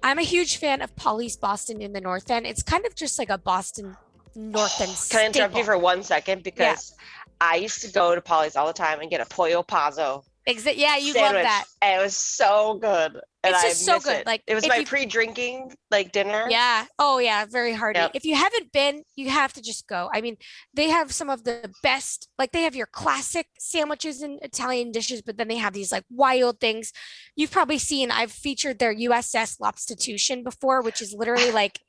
I'm 0.04 0.19
a 0.19 0.23
huge 0.23 0.58
fan 0.58 0.84
of 0.84 0.95
Pauli's 0.95 1.38
Boston 1.38 1.82
in 1.82 1.91
the 1.91 2.02
North 2.02 2.30
End. 2.30 2.45
It's 2.45 2.62
kind 2.62 2.86
of 2.86 2.93
just 2.93 3.17
like 3.17 3.32
a 3.32 3.39
Boston 3.39 3.97
North 4.36 4.80
End. 4.80 4.95
Can 5.10 5.21
I 5.21 5.25
interrupt 5.25 5.58
you 5.58 5.63
for 5.63 5.75
one 5.75 6.04
second? 6.04 6.43
Because 6.43 6.93
I 7.41 7.56
used 7.56 7.82
to 7.82 7.91
go 7.91 8.13
to 8.13 8.21
Pauli's 8.21 8.56
all 8.56 8.67
the 8.67 8.73
time 8.73 8.99
and 8.99 9.10
get 9.10 9.21
a 9.21 9.25
pollo 9.25 9.63
pazzo 9.63 10.23
Exa- 10.50 10.76
yeah, 10.76 10.98
you 10.98 11.14
sandwich, 11.14 11.34
love 11.36 11.44
that. 11.44 11.66
and 11.82 12.00
it 12.00 12.04
was 12.04 12.18
so 12.18 12.76
good. 12.76 13.20
And 13.44 13.54
It's 13.56 13.64
I 13.64 13.68
just 13.70 13.86
so 13.86 14.00
good, 14.00 14.22
It. 14.22 14.26
like, 14.26 14.44
it 14.48 14.56
was 14.56 14.68
my 14.68 14.78
you- 14.78 14.86
pre-drinking 14.86 15.74
like 15.92 16.12
dinner. 16.12 16.48
Yeah. 16.50 16.86
Oh, 16.98 17.19
yeah. 17.19 17.46
Very 17.46 17.73
hearty. 17.73 18.00
Yep. 18.00 18.12
If 18.15 18.26
you 18.26 18.36
haven't 18.36 18.71
been, 18.73 19.04
you 19.15 19.30
have 19.30 19.54
to 19.54 19.62
just 19.62 19.88
go. 19.88 20.10
I 20.13 20.19
mean, 20.21 20.36
they 20.73 20.90
have 20.90 21.13
some 21.13 21.30
of 21.30 21.46
the 21.46 21.71
best, 21.84 22.28
like 22.38 22.52
they 22.52 22.63
have 22.63 22.76
your 22.76 22.88
classic 22.88 23.48
sandwiches 23.60 24.21
and 24.21 24.40
Italian 24.42 24.92
dishes, 24.92 25.21
but 25.21 25.38
then 25.38 25.48
they 25.48 25.56
have 25.58 25.71
these 25.73 25.92
like 25.92 26.04
wild 26.10 26.60
things. 26.60 26.92
You've 27.36 27.52
probably 27.52 27.78
seen, 27.78 28.12
I've 28.12 28.32
featured 28.32 28.80
their 28.80 28.94
USS 28.94 29.60
Lobstitution 29.62 30.44
before, 30.44 30.82
which 30.82 31.02
is 31.02 31.13
literally 31.13 31.52
like 31.63 31.80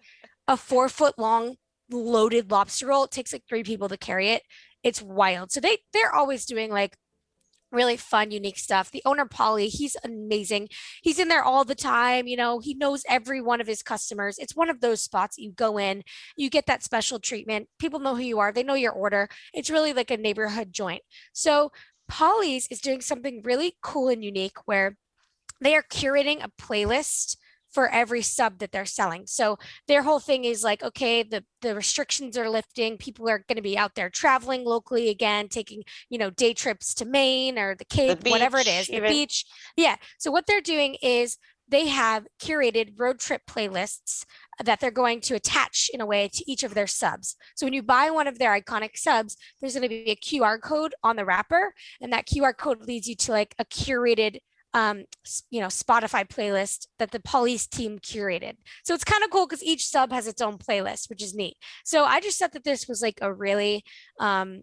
a 0.47 0.57
four 0.57 0.89
foot 0.89 1.19
long 1.19 1.57
loaded 1.91 2.51
lobster 2.53 2.87
roll. 2.87 3.05
It 3.05 3.11
takes 3.11 3.33
like 3.33 3.43
three 3.49 3.65
people 3.65 3.89
to 3.89 3.97
carry 3.97 4.29
it. 4.31 4.43
It's 4.83 5.03
wild. 5.03 5.51
So 5.51 5.61
they 5.61 5.79
they're 5.93 6.15
always 6.15 6.47
doing 6.47 6.71
like 6.71 6.97
really 7.73 7.97
fun, 7.97 8.31
unique 8.31 8.59
stuff. 8.59 8.91
The 8.91 9.03
owner, 9.05 9.27
Pauli, 9.27 9.69
he's 9.69 9.97
amazing. 10.05 10.69
He's 11.03 11.19
in 11.19 11.29
there 11.29 11.43
all 11.43 11.65
the 11.65 11.75
time. 11.75 12.27
You 12.27 12.37
know, 12.37 12.59
he 12.59 12.75
knows 12.75 13.05
every 13.09 13.41
one 13.41 13.61
of 13.61 13.67
his 13.67 13.83
customers. 13.83 14.39
It's 14.39 14.57
one 14.57 14.71
of 14.71 14.81
those 14.81 15.03
spots 15.03 15.39
you 15.39 15.53
go 15.53 15.79
in, 15.79 16.03
you 16.37 16.51
get 16.51 16.67
that 16.67 16.83
special 16.83 17.19
treatment. 17.19 17.69
People 17.79 18.01
know 18.01 18.15
who 18.15 18.23
you 18.23 18.39
are, 18.39 18.53
they 18.53 18.63
know 18.63 18.75
your 18.75 18.93
order. 18.93 19.29
It's 19.55 19.71
really 19.71 19.93
like 19.93 20.11
a 20.11 20.17
neighborhood 20.17 20.73
joint. 20.73 21.03
So, 21.33 21.73
Pauli's 22.09 22.67
is 22.73 22.81
doing 22.81 23.01
something 23.01 23.41
really 23.45 23.77
cool 23.83 24.09
and 24.09 24.25
unique 24.25 24.57
where 24.65 24.97
they 25.61 25.77
are 25.77 25.85
curating 25.85 26.43
a 26.43 26.51
playlist 26.61 27.37
for 27.73 27.89
every 27.89 28.23
sub 28.23 28.59
that 28.59 28.73
they're 28.73 28.85
selling. 28.85 29.27
So 29.27 29.59
their 29.87 30.03
whole 30.03 30.21
thing 30.21 30.45
is 30.45 30.63
like, 30.63 30.83
okay, 30.83 31.23
the 31.23 31.45
the 31.63 31.75
restrictions 31.75 32.37
are 32.37 32.49
lifting. 32.49 32.97
People 32.97 33.29
are 33.29 33.45
going 33.49 33.57
to 33.57 33.63
be 33.63 33.79
out 33.79 33.95
there 33.95 34.11
traveling 34.11 34.65
locally 34.65 35.09
again, 35.09 35.49
taking 35.49 35.83
you 36.09 36.19
know 36.19 36.31
day 36.31 36.55
trips 36.55 36.95
to 36.95 37.05
Maine 37.05 37.59
or 37.59 37.75
the 37.75 37.85
Cape, 37.85 38.27
whatever 38.27 38.59
it 38.59 38.67
is, 38.67 38.89
beach, 38.89 39.01
the 39.01 39.09
beach. 39.09 39.45
Yeah. 39.77 39.97
So 40.19 40.31
what 40.31 40.47
they're 40.47 40.61
doing 40.61 40.97
is 41.03 41.39
they 41.71 41.87
have 41.87 42.27
curated 42.43 42.99
road 42.99 43.21
trip 43.21 43.43
playlists 43.49 44.25
that 44.63 44.81
they're 44.81 44.91
going 44.91 45.21
to 45.21 45.35
attach 45.35 45.89
in 45.95 46.01
a 46.01 46.07
way 46.07 46.29
to 46.29 46.51
each 46.51 46.65
of 46.65 46.75
their 46.75 46.87
subs. 46.87 47.37
So 47.55 47.65
when 47.65 47.73
you 47.73 47.83
buy 47.83 48.11
one 48.11 48.27
of 48.27 48.39
their 48.39 48.59
iconic 48.59 48.97
subs, 48.97 49.37
there's 49.61 49.75
going 49.75 49.83
to 49.83 49.89
be 49.89 50.11
a 50.11 50.17
QR 50.17 50.61
code 50.61 50.95
on 51.03 51.17
the 51.17 51.25
wrapper, 51.25 51.73
and 52.01 52.13
that 52.13 52.27
QR 52.27 52.57
code 52.57 52.87
leads 52.87 53.09
you 53.09 53.15
to 53.17 53.33
like 53.33 53.55
a 53.59 53.65
curated 53.65 54.41
um 54.75 55.05
you 55.51 55.61
know 55.61 55.67
spotify 55.67 56.27
playlist 56.27 56.87
that 56.99 57.11
the 57.11 57.21
pauli's 57.21 57.67
team 57.67 57.99
curated. 57.99 58.55
So 58.85 58.95
it's 58.95 59.05
kind 59.05 59.23
of 59.25 59.31
cool 59.31 59.47
because 59.47 59.63
each 59.63 59.87
sub 59.87 60.13
has 60.13 60.27
its 60.27 60.41
own 60.41 60.59
playlist 60.59 61.11
which 61.11 61.23
is 61.23 61.35
neat. 61.35 61.57
So 61.85 62.05
i 62.05 62.21
just 62.21 62.39
thought 62.39 62.53
that 62.53 62.65
this 62.65 62.87
was 62.89 63.03
like 63.03 63.19
a 63.21 63.33
really 63.33 63.85
um 64.19 64.63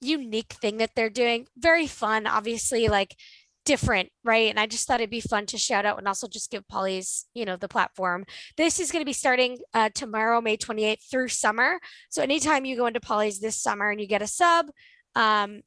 unique 0.00 0.52
thing 0.52 0.76
that 0.78 0.90
they're 0.94 1.10
doing. 1.10 1.46
Very 1.56 1.86
fun 1.86 2.26
obviously 2.26 2.88
like 2.88 3.16
different 3.64 4.08
right? 4.24 4.48
And 4.48 4.58
i 4.58 4.66
just 4.66 4.86
thought 4.86 5.00
it'd 5.00 5.10
be 5.10 5.20
fun 5.20 5.44
to 5.46 5.58
shout 5.58 5.84
out 5.84 5.98
and 5.98 6.08
also 6.08 6.26
just 6.26 6.50
give 6.50 6.66
pauli's 6.68 7.26
you 7.34 7.44
know 7.44 7.56
the 7.56 7.68
platform. 7.68 8.24
This 8.56 8.78
is 8.80 8.92
going 8.92 9.02
to 9.02 9.06
be 9.06 9.12
starting 9.12 9.58
uh, 9.74 9.90
tomorrow 9.94 10.40
may 10.40 10.56
28th 10.56 11.10
through 11.10 11.28
summer. 11.28 11.78
So 12.08 12.22
anytime 12.22 12.64
you 12.64 12.76
go 12.76 12.86
into 12.86 13.00
pauli's 13.00 13.40
this 13.40 13.60
summer 13.60 13.90
and 13.90 14.00
you 14.00 14.06
get 14.06 14.22
a 14.22 14.26
sub 14.26 14.66
um 15.14 15.62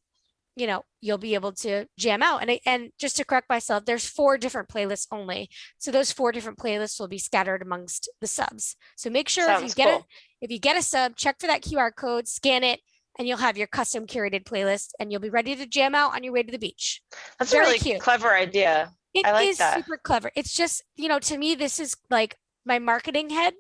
you 0.56 0.68
know 0.68 0.84
you'll 1.00 1.18
be 1.18 1.34
able 1.34 1.52
to 1.54 1.86
jam 1.98 2.22
out 2.22 2.42
and 2.42 2.52
I- 2.52 2.60
and 2.66 2.92
just 3.00 3.16
to 3.18 3.26
correct 3.26 3.50
myself 3.50 3.86
there's 3.86 4.06
four 4.08 4.38
different 4.38 4.68
playlists 4.70 5.08
only 5.12 5.50
so 5.78 5.92
those 5.92 6.12
four 6.12 6.32
different 6.32 6.60
playlists 6.60 7.00
will 7.00 7.08
be 7.08 7.18
scattered 7.18 7.62
amongst 7.62 8.10
the 8.20 8.28
subs 8.28 8.76
so 8.98 9.10
make 9.10 9.30
sure 9.30 9.50
if 9.50 9.62
you 9.62 9.70
get 9.70 9.90
cool. 9.90 10.00
it 10.00 10.06
if 10.42 10.52
you 10.52 10.60
get 10.60 10.76
a 10.78 10.82
sub 10.82 11.16
check 11.16 11.38
for 11.40 11.48
that 11.48 11.62
qr 11.62 11.96
code 11.96 12.28
scan 12.28 12.64
it 12.64 12.80
and 13.18 13.28
you'll 13.28 13.38
have 13.38 13.58
your 13.58 13.68
custom 13.68 14.06
curated 14.06 14.44
playlist 14.44 14.90
and 15.00 15.12
you'll 15.12 15.22
be 15.22 15.30
ready 15.30 15.56
to 15.56 15.66
jam 15.66 15.96
out 15.96 16.14
on 16.16 16.24
your 16.24 16.34
way 16.34 16.44
to 16.44 16.52
the 16.52 16.60
beach 16.60 17.02
That's 17.40 17.52
Very 17.52 17.64
a 17.66 17.68
really 17.68 17.80
cute. 17.80 18.00
clever 18.02 18.34
idea. 18.34 18.92
It 19.14 19.20
is 19.20 19.26
I 19.26 19.32
like 19.32 19.58
that. 19.58 19.76
super 19.78 19.98
clever 19.98 20.32
it's 20.36 20.54
just 20.54 20.84
you 20.96 21.08
know 21.08 21.20
to 21.20 21.38
me 21.38 21.56
this 21.56 21.80
is 21.80 21.96
like 22.10 22.36
my 22.66 22.80
marketing 22.80 23.30
head 23.30 23.54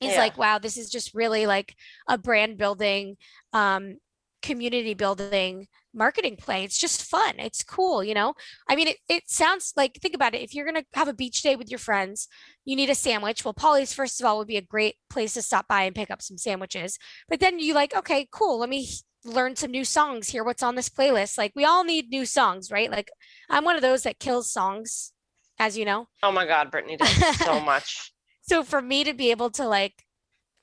is 0.00 0.12
Yeah. 0.12 0.18
like 0.18 0.36
wow 0.38 0.58
this 0.58 0.76
is 0.76 0.90
just 0.90 1.14
really 1.14 1.46
like 1.46 1.74
a 2.08 2.16
brand 2.18 2.56
building 2.58 3.16
um 3.52 3.96
community 4.44 4.92
building 4.92 5.66
marketing 5.94 6.36
play. 6.36 6.64
It's 6.64 6.78
just 6.78 7.02
fun. 7.02 7.34
It's 7.38 7.64
cool 7.64 8.04
you 8.04 8.14
know? 8.14 8.34
I 8.68 8.76
mean 8.76 8.88
it, 8.88 8.98
it 9.08 9.22
sounds 9.26 9.72
like 9.74 9.94
think 9.94 10.14
about 10.14 10.34
it 10.34 10.42
if 10.42 10.54
you're 10.54 10.70
going 10.70 10.82
to 10.82 10.86
have 10.92 11.08
a 11.08 11.14
beach 11.14 11.40
day 11.42 11.56
with 11.56 11.70
your 11.70 11.78
friends 11.78 12.28
you 12.64 12.76
need 12.76 12.90
a 12.90 12.94
sandwich. 12.94 13.44
Well 13.44 13.54
pauli's 13.54 13.94
first 13.94 14.20
of 14.20 14.26
all 14.26 14.36
would 14.38 14.46
be 14.48 14.58
a 14.58 14.62
great 14.62 14.96
place 15.08 15.34
to 15.34 15.42
stop 15.42 15.66
by 15.66 15.84
and 15.84 15.94
pick 15.94 16.10
up 16.10 16.20
some 16.20 16.36
sandwiches. 16.36 16.98
But 17.28 17.40
then 17.40 17.58
you 17.58 17.72
like 17.74 17.96
okay 17.96 18.28
cool 18.30 18.58
let 18.58 18.68
me 18.68 18.88
learn 19.24 19.56
some 19.56 19.70
new 19.70 19.86
songs 19.86 20.28
hear 20.28 20.44
what's 20.44 20.62
on 20.62 20.74
this 20.74 20.90
playlist? 20.90 21.38
Like 21.38 21.52
we 21.56 21.64
all 21.64 21.82
need 21.82 22.10
new 22.10 22.26
songs 22.26 22.70
right? 22.70 22.90
Like 22.90 23.10
i'm 23.48 23.64
one 23.64 23.76
of 23.76 23.82
those 23.82 24.02
that 24.02 24.18
kills 24.18 24.52
songs 24.52 25.12
as 25.58 25.78
you 25.78 25.84
know. 25.84 26.08
Oh 26.22 26.32
my 26.32 26.46
God, 26.46 26.70
Brittany 26.70 26.96
does 26.96 27.38
so 27.38 27.60
much. 27.72 28.12
so 28.42 28.62
for 28.62 28.82
me 28.82 29.04
to 29.04 29.14
be 29.14 29.30
able 29.30 29.50
to 29.50 29.66
like 29.66 30.03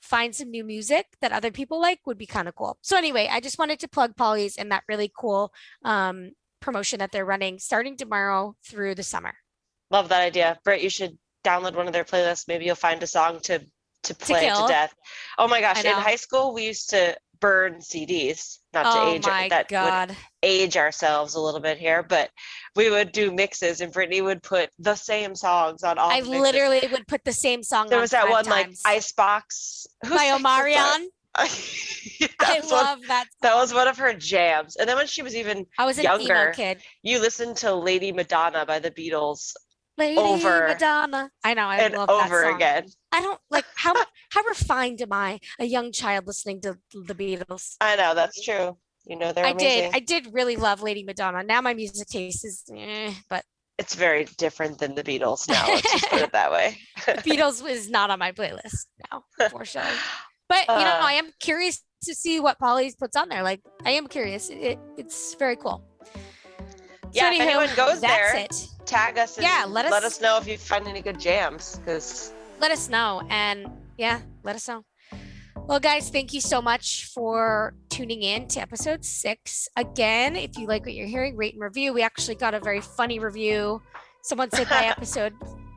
find 0.02 0.36
some 0.36 0.50
new 0.50 0.64
music 0.64 1.06
that 1.22 1.32
other 1.32 1.52
people 1.52 1.80
like 1.80 2.00
would 2.06 2.18
be 2.18 2.26
kind 2.26 2.48
of 2.48 2.56
cool. 2.56 2.78
So 2.82 2.98
anyway, 2.98 3.30
I 3.32 3.40
just 3.40 3.60
wanted 3.60 3.80
to 3.80 3.88
plug 3.88 4.16
Pauli's 4.16 4.58
and 4.58 4.72
that 4.72 4.84
really 4.88 5.12
cool 5.18 5.54
um, 5.86 6.32
promotion 6.60 7.00
that 7.00 7.12
they're 7.12 7.26
running 7.26 7.60
starting 7.60 7.96
tomorrow 7.96 8.56
through 8.66 8.96
the 8.96 9.04
summer. 9.04 9.34
Love 9.90 10.10
that 10.10 10.22
idea. 10.22 10.60
Britt, 10.64 10.82
you 10.82 10.90
should 10.90 11.18
download 11.44 11.76
one 11.76 11.88
of 11.88 11.94
their 11.94 12.04
playlists. 12.04 12.48
Maybe 12.48 12.66
you'll 12.66 12.76
find 12.76 13.02
a 13.04 13.08
song 13.08 13.40
to 13.44 13.60
to 14.04 14.16
play 14.16 14.48
it 14.48 14.56
to 14.56 14.66
death. 14.68 14.96
Oh 15.38 15.48
my 15.48 15.62
gosh, 15.62 15.86
in 15.86 15.92
high 15.92 16.16
school 16.16 16.54
we 16.54 16.66
used 16.66 16.90
to 16.90 17.16
burn 17.42 17.80
CDs, 17.80 18.60
not 18.74 18.84
to 18.84 19.00
oh 19.00 19.14
age 19.14 19.26
my 19.26 19.50
that 19.50 19.66
would 19.66 19.70
god. 19.70 20.16
age 20.44 20.78
ourselves 20.78 21.36
a 21.36 21.40
little 21.42 21.60
bit 21.60 21.78
here, 21.78 22.04
but 22.04 22.30
we 22.76 22.90
would 22.90 23.12
do 23.12 23.32
mixes 23.32 23.82
and 23.82 23.92
Brittany 23.92 24.22
would 24.22 24.42
put 24.42 24.70
the 24.80 24.96
same 24.96 25.36
songs 25.36 25.84
on 25.84 25.98
all 25.98 26.10
I 26.10 26.22
literally 26.22 26.88
would 26.92 27.08
put 27.08 27.26
the 27.26 27.34
same 27.34 27.64
song 27.64 27.90
there 27.90 27.98
on 27.98 28.02
was 28.04 28.12
that 28.12 28.30
one 28.30 28.46
times 28.46 28.82
like 28.86 28.96
Icebox 28.96 29.88
who 30.06 30.16
by 30.16 30.30
song? 30.30 30.44
Omarion. 30.44 31.06
I 31.36 32.60
was 32.60 32.72
one, 32.72 32.86
love 32.86 33.00
that. 33.08 33.26
that 33.42 33.56
was 33.56 33.74
one 33.74 33.88
of 33.88 33.98
her 33.98 34.14
jams. 34.14 34.76
And 34.76 34.88
then 34.88 34.98
when 34.98 35.08
she 35.08 35.22
was 35.22 35.36
even 35.36 35.66
I 35.78 35.86
was 35.86 35.98
an 35.98 36.06
emo 36.06 36.18
younger. 36.18 36.54
kid. 36.56 36.82
you 37.04 37.20
listened 37.20 37.56
to 37.58 37.74
Lady 37.74 38.12
Madonna 38.12 38.66
by 38.66 38.80
the 38.80 38.92
Beatles 38.92 39.54
Lady 40.02 40.18
over 40.18 40.68
Madonna. 40.68 41.30
I 41.44 41.54
know. 41.54 41.68
I 41.68 41.78
and 41.78 41.94
love 41.96 42.08
that 42.08 42.26
over 42.26 42.44
song. 42.44 42.56
again. 42.56 42.86
I 43.12 43.22
don't 43.22 43.40
like 43.50 43.66
how 43.76 43.94
how 44.32 44.42
refined 44.50 45.02
am 45.02 45.14
I, 45.14 45.40
a 45.60 45.66
young 45.66 45.92
child 45.92 46.28
listening 46.28 46.62
to 46.62 46.78
the 46.94 47.16
Beatles. 47.16 47.76
I 47.82 47.96
know 47.96 48.14
that's 48.16 48.42
true. 48.44 48.78
You 49.06 49.16
know 49.18 49.32
they're 49.32 49.46
I 49.46 49.52
amazing. 49.52 49.92
did. 49.92 49.96
I 49.96 50.00
did 50.00 50.34
really 50.34 50.56
love 50.58 50.82
Lady 50.82 51.04
Madonna. 51.04 51.44
Now 51.44 51.62
my 51.62 51.74
music 51.74 52.08
taste 52.08 52.44
is, 52.46 52.64
eh, 52.76 53.14
but 53.30 53.44
it's 53.78 53.96
very 53.96 54.26
different 54.38 54.78
than 54.78 54.94
the 54.96 55.04
Beatles 55.04 55.48
now. 55.48 55.66
Let's 55.68 55.92
just 55.92 56.10
put 56.10 56.22
it 56.22 56.32
that 56.34 56.52
way. 56.52 56.78
Beatles 57.26 57.68
is 57.68 57.90
not 57.90 58.12
on 58.12 58.20
my 58.20 58.32
playlist 58.32 58.86
now, 59.12 59.24
for 59.50 59.66
sure. 59.66 59.82
But 60.50 60.62
you 60.68 60.86
know, 60.86 60.98
Uh. 61.00 61.10
I 61.12 61.14
am 61.14 61.32
curious 61.40 61.82
to 62.04 62.14
see 62.14 62.40
what 62.40 62.60
Pauli 62.60 62.94
puts 63.00 63.16
on 63.16 63.30
there. 63.30 63.42
Like, 63.44 63.62
I 63.86 63.92
am 63.92 64.08
curious. 64.08 64.50
It, 64.50 64.78
it's 64.98 65.36
very 65.36 65.56
cool. 65.56 65.84
Yeah, 67.14 67.32
if 67.34 67.42
anyone 67.42 67.70
goes 67.76 68.00
that's 68.02 68.02
there, 68.02 68.36
it. 68.36 68.68
Tag 68.92 69.18
us 69.18 69.38
and 69.38 69.46
Yeah, 69.46 69.66
let 69.68 69.86
us 69.86 69.92
let 69.92 70.04
us- 70.04 70.20
know 70.20 70.38
if 70.38 70.46
you 70.48 70.58
find 70.58 70.86
any 70.88 71.02
good 71.02 71.18
jams 71.20 71.78
because 71.80 72.34
Let 72.60 72.72
us 72.72 72.90
know, 72.90 73.22
and 73.30 73.68
yeah, 73.98 74.20
let 74.44 74.56
us 74.56 74.68
know. 74.68 74.84
Well, 75.56 75.80
guys, 75.80 76.10
thank 76.10 76.34
you 76.34 76.42
so 76.42 76.62
much 76.62 77.06
for 77.14 77.74
tuning 77.90 78.22
in 78.22 78.48
to 78.50 78.60
episode 78.60 79.06
six. 79.06 79.70
Again, 79.78 80.36
if 80.36 80.58
you 80.58 80.68
like 80.68 80.84
what 80.86 80.94
you're 80.94 81.08
hearing, 81.08 81.38
rate 81.38 81.54
and 81.54 81.64
review. 81.64 81.94
We 81.94 82.02
actually 82.02 82.36
got 82.36 82.54
a 82.54 82.60
very 82.60 82.82
funny 82.82 83.20
review. 83.20 83.82
Someone 84.24 84.52
said 84.52 84.68
by 84.68 84.84
episode 84.98 85.34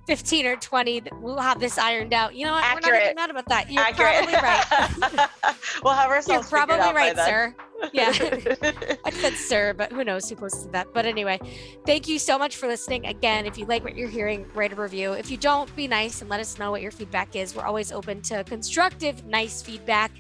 15 0.06 0.46
or 0.46 0.56
20 0.56 1.02
we'll 1.20 1.38
have 1.38 1.60
this 1.60 1.78
ironed 1.78 2.12
out. 2.12 2.34
You 2.34 2.46
know 2.46 2.52
what? 2.52 2.62
We're 2.64 2.68
not 2.68 2.78
Accurate. 2.84 3.02
even 3.04 3.14
mad 3.14 3.30
about 3.30 3.48
that. 3.48 3.70
You're 3.70 3.82
accurate. 3.82 4.14
probably 4.28 4.34
right. 4.34 5.28
we'll 5.84 5.92
have 5.94 6.10
You're 6.28 6.42
probably 6.42 6.74
figured 6.74 6.80
out 6.80 6.94
by 6.94 7.12
right, 7.12 7.16
sir. 7.16 7.54
Yeah. 7.92 8.12
I 9.04 9.10
said 9.10 9.34
sir, 9.34 9.74
but 9.74 9.92
who 9.92 10.04
knows 10.04 10.28
who 10.28 10.36
posted 10.36 10.72
that. 10.72 10.88
But 10.92 11.06
anyway, 11.06 11.38
thank 11.86 12.08
you 12.08 12.18
so 12.18 12.38
much 12.38 12.56
for 12.56 12.66
listening. 12.66 13.06
Again, 13.06 13.46
if 13.46 13.58
you 13.58 13.66
like 13.66 13.84
what 13.84 13.96
you're 13.96 14.08
hearing, 14.08 14.46
write 14.54 14.72
a 14.72 14.76
review. 14.76 15.12
If 15.12 15.30
you 15.30 15.36
don't, 15.36 15.74
be 15.76 15.88
nice 15.88 16.20
and 16.20 16.30
let 16.30 16.40
us 16.40 16.58
know 16.58 16.70
what 16.70 16.82
your 16.82 16.90
feedback 16.90 17.36
is. 17.36 17.54
We're 17.54 17.64
always 17.64 17.92
open 17.92 18.22
to 18.22 18.44
constructive, 18.44 19.24
nice 19.26 19.62
feedback. 19.62 20.10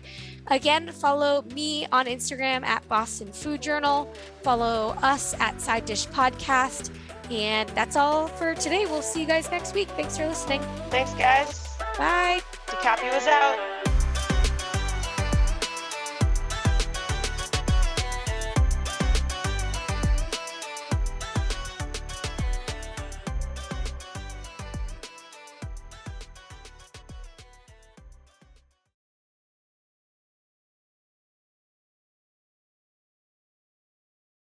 Again, 0.48 0.90
follow 0.92 1.42
me 1.54 1.86
on 1.90 2.06
Instagram 2.06 2.64
at 2.64 2.86
Boston 2.88 3.32
Food 3.32 3.62
Journal. 3.62 4.12
Follow 4.42 4.94
us 5.02 5.34
at 5.40 5.60
Side 5.60 5.86
Dish 5.86 6.06
Podcast. 6.08 6.90
And 7.30 7.68
that's 7.70 7.96
all 7.96 8.28
for 8.28 8.54
today. 8.54 8.84
We'll 8.84 9.00
see 9.00 9.20
you 9.20 9.26
guys 9.26 9.50
next 9.50 9.74
week. 9.74 9.88
Thanks 9.90 10.18
for 10.18 10.28
listening. 10.28 10.60
Thanks, 10.90 11.14
guys. 11.14 11.66
Bye. 11.96 12.42
DiCaprio 12.66 13.14
was 13.14 13.26
out. 13.26 14.03